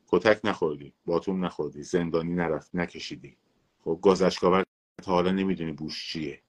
کتک 0.07 0.41
نخوردی. 0.43 0.93
باتون 1.05 1.45
نخوردی. 1.45 1.83
زندانی 1.83 2.33
نرفت. 2.33 2.75
نکشیدی. 2.75 3.37
خب 3.79 3.99
گازشکاور 4.01 4.63
تا 5.03 5.11
حالا 5.11 5.31
نمی‌دونی 5.31 5.71
بوش 5.71 6.11
چیه. 6.11 6.43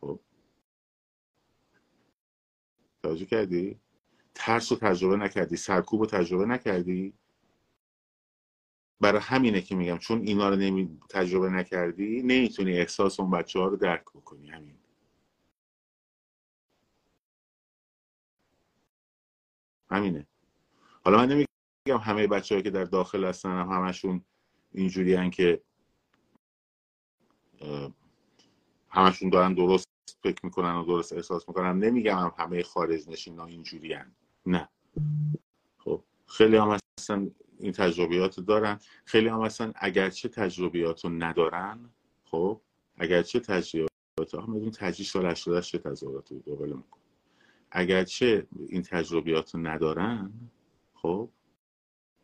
خب؟ 0.00 0.20
توجه 3.02 3.26
کردی؟ 3.26 3.80
ترس 4.34 4.72
رو 4.72 4.78
تجربه 4.78 5.16
نکردی. 5.16 5.56
سرکوب 5.56 6.00
رو 6.00 6.06
تجربه 6.06 6.46
نکردی؟ 6.46 7.14
برای 9.00 9.20
همینه 9.20 9.60
که 9.60 9.74
میگم 9.76 9.98
چون 9.98 10.20
اینا 10.22 10.48
رو 10.48 10.56
نمی... 10.56 11.00
تجربه 11.10 11.48
نکردی 11.50 12.22
نمی‌تونی 12.22 12.72
احساس 12.78 13.20
اون 13.20 13.30
بچه 13.30 13.58
ها 13.58 13.66
رو 13.66 13.76
درک 13.76 14.04
بکنی. 14.04 14.50
همین. 14.50 14.78
همینه. 19.90 20.26
حالا 21.04 21.18
من 21.18 21.28
نمیگم 21.28 22.04
همه 22.04 22.26
بچه 22.26 22.62
که 22.62 22.70
در 22.70 22.84
داخل 22.84 23.24
هستن 23.24 23.50
هم 23.50 23.68
همشون 23.68 24.24
اینجوری 24.72 25.30
که 25.30 25.62
همشون 28.88 29.30
دارن 29.30 29.54
درست 29.54 29.88
فکر 30.22 30.44
می‌کنن 30.44 30.74
و 30.74 30.84
درست 30.84 31.12
احساس 31.12 31.48
می‌کنن. 31.48 31.78
نمیگم 31.78 32.18
هم 32.18 32.32
همه 32.38 32.62
خارج 32.62 33.08
نشین 33.08 33.38
ها 33.38 33.46
اینجوری 33.46 33.96
نه. 34.46 34.68
خب. 35.78 36.04
خیلی 36.26 36.56
هم 36.56 36.78
هستن 36.98 37.30
این 37.60 37.72
تجربیات 37.72 38.40
دارن. 38.40 38.78
خیلی 39.04 39.28
هم 39.28 39.42
هستن 39.44 39.72
اگرچه 39.76 40.28
تجربیات 40.28 41.04
رو 41.04 41.10
ندارن 41.10 41.90
خب 42.24 42.60
اگرچه 42.96 43.40
تجربیات 43.40 44.34
ها 44.34 44.46
میدون 44.46 44.70
تجریش 44.70 45.10
سال 45.10 45.26
88 45.26 45.72
چه 45.72 45.78
تظاهرات 45.78 46.32
رو 46.32 46.82
اگرچه 47.70 48.46
این 48.68 48.82
تجربیات 48.82 49.54
رو 49.54 49.60
ندارن 49.60 50.32
خب 50.94 51.30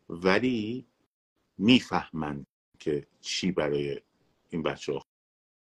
ولی 0.09 0.87
می‌فهمن 1.59 2.47
که 2.79 3.07
چی 3.21 3.53
برای 3.53 4.01
این 4.51 4.63
بچه 4.63 4.93
ها 4.93 5.03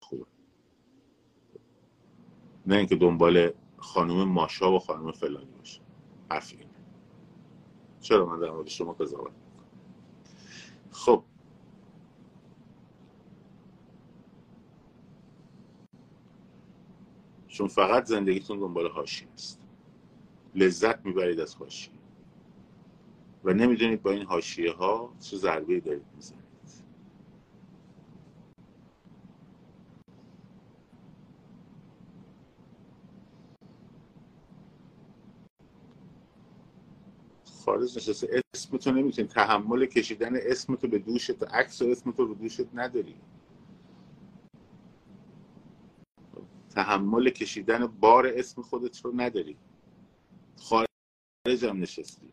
خوبه. 0.01 0.27
نه 2.67 2.77
اینکه 2.77 2.97
دنبال 2.97 3.53
خانم 3.77 4.25
ماشا 4.25 4.73
و 4.73 4.79
خانم 4.79 5.13
فلانی 5.13 5.53
باشه. 5.59 5.81
حرف 6.31 6.55
چرا 8.01 8.27
من 8.27 8.41
در 8.41 8.51
مورد 8.51 8.69
شما 8.69 8.93
قضاوت 8.93 9.33
خب. 10.95 11.25
چون 17.49 17.69
فقط 17.69 18.05
زندگیتون 18.05 18.59
دنبال 18.59 18.91
هاشی 18.91 19.27
است. 19.35 19.61
لذت 20.55 21.07
می‌برید 21.07 21.41
از 21.41 21.55
هاشی 21.55 21.91
و 23.45 23.53
نمی‌دونید 23.55 24.03
با 24.03 24.11
این 24.11 24.23
هاشیه 24.27 24.73
ها 24.73 25.15
چه 25.21 25.37
ضربه 25.37 25.81
دارید 25.81 26.07
می‌زنید. 26.17 26.44
خارج 37.65 37.96
نشسته. 37.96 38.42
اسمتو 38.54 38.92
نمی‌تونی. 38.92 39.29
تحمل 39.29 39.87
کشیدن 39.87 40.37
اسمتو 40.37 40.88
به 40.88 40.98
دوشت 40.98 41.42
عکس 41.42 41.83
و 41.83 41.88
اسمتو 41.88 42.25
رو 42.25 42.35
دوشت 42.35 42.75
نداری. 42.75 43.17
تحمل 46.71 47.31
کشیدن 47.31 47.87
بار 47.87 48.27
اسم 48.27 48.62
خودت 48.62 49.04
رو 49.04 49.12
نداری. 49.17 49.56
خارج 50.56 51.65
هم 51.65 51.81
نشستی. 51.81 52.33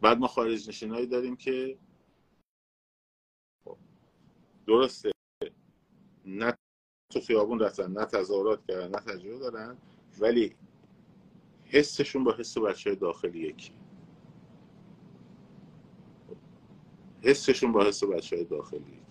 بعد 0.00 0.18
ما 0.18 0.26
خارج 0.26 0.68
نشینایی 0.68 1.06
داریم 1.06 1.36
که 1.36 1.78
درسته. 4.66 5.08
نه 5.08 5.17
تو 7.20 7.26
خیابون 7.26 7.58
رفتن 7.60 7.92
نه 7.92 8.04
تظاهرات 8.04 8.66
کردن 8.68 8.88
نه 8.90 9.00
تجربه 9.00 9.38
دارن 9.38 9.76
ولی 10.20 10.56
حسشون 11.64 12.24
با 12.24 12.32
حس 12.34 12.58
بچه 12.58 12.94
داخلی 12.94 13.40
یکی. 13.40 13.72
حسشون 17.22 17.72
با 17.72 17.84
حس 17.84 18.04
بچه 18.04 18.36
های 18.36 18.44
داخلی 18.44 19.02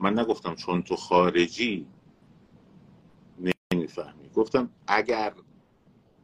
من 0.00 0.18
نگفتم 0.18 0.54
چون 0.54 0.82
تو 0.82 0.96
خارجی 0.96 1.86
نمی‌فهمی. 3.74 4.28
گفتم 4.30 4.70
اگر 4.86 5.34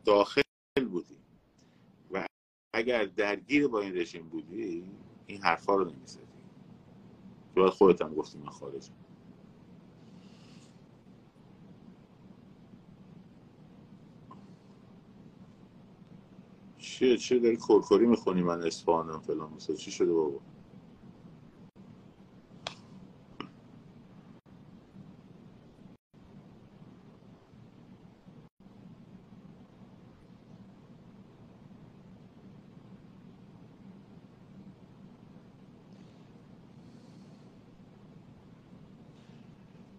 داخل 0.05 0.43
بودی 0.91 1.18
و 2.12 2.26
اگر 2.74 3.05
درگیر 3.05 3.68
با 3.68 3.80
این 3.80 3.97
رژیم 3.97 4.28
بودی 4.28 4.91
این 5.26 5.43
حرفا 5.43 5.76
رو 5.76 5.84
نمی‌زدی. 5.91 6.26
تو 6.26 6.26
باید 7.57 7.72
خودت 7.74 8.02
هم 8.02 8.14
گفتی 8.14 8.38
من 8.38 8.50
خارجم. 8.50 8.94
چیه؟ 16.78 17.18
چیه 17.18 17.40
داری 17.40 17.59
کرکری 17.68 18.07
می‌خونی 18.07 18.42
من 18.42 18.62
اصفهانم 18.62 19.20
فلان؟ 19.20 19.52
مثلا 19.54 19.76
چی 19.76 19.92
شده 19.92 20.14
بابا؟ 20.14 20.42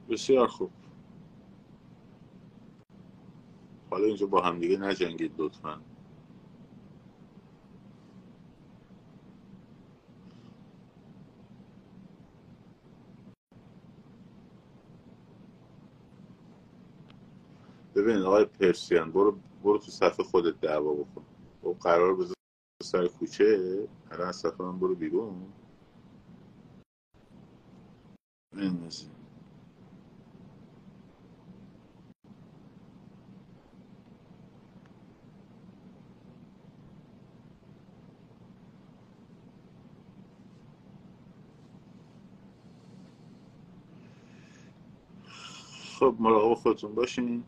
بسیار 0.09 0.47
خوب. 0.47 0.71
حالا 3.89 4.05
اینجا 4.05 4.27
با 4.27 4.41
همدیگه 4.41 4.77
نجنگید 4.77 5.33
لطفا. 5.37 5.81
ببین 17.95 18.17
آقای 18.17 18.45
پرسیان 18.45 19.11
برو 19.11 19.39
برو 19.63 19.77
تو 19.77 19.91
صفحه 19.91 20.25
خودت 20.25 20.61
دعوا 20.61 20.93
بکن. 20.93 21.25
و 21.63 21.73
خب، 21.73 21.79
قرار 21.79 22.15
بذار 22.15 22.35
سر 22.83 23.07
کوچه. 23.07 23.87
الان 24.11 24.31
صفحه 24.31 24.65
من 24.65 24.79
برو 24.79 24.95
بیرون. 24.95 25.53
بندازیم 28.53 29.16
خب 45.99 46.15
مراقب 46.19 46.55
خودتون 46.55 46.95
باشین. 46.95 47.45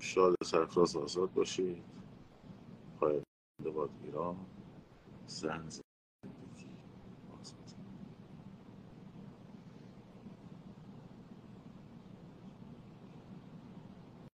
شاد 0.00 0.36
سرفراز 0.44 0.96
آزاد 0.96 1.32
باشید. 1.34 1.84
پاینده 3.00 3.70
باد 3.74 3.90
ایران. 4.04 4.36
زن. 5.26 5.68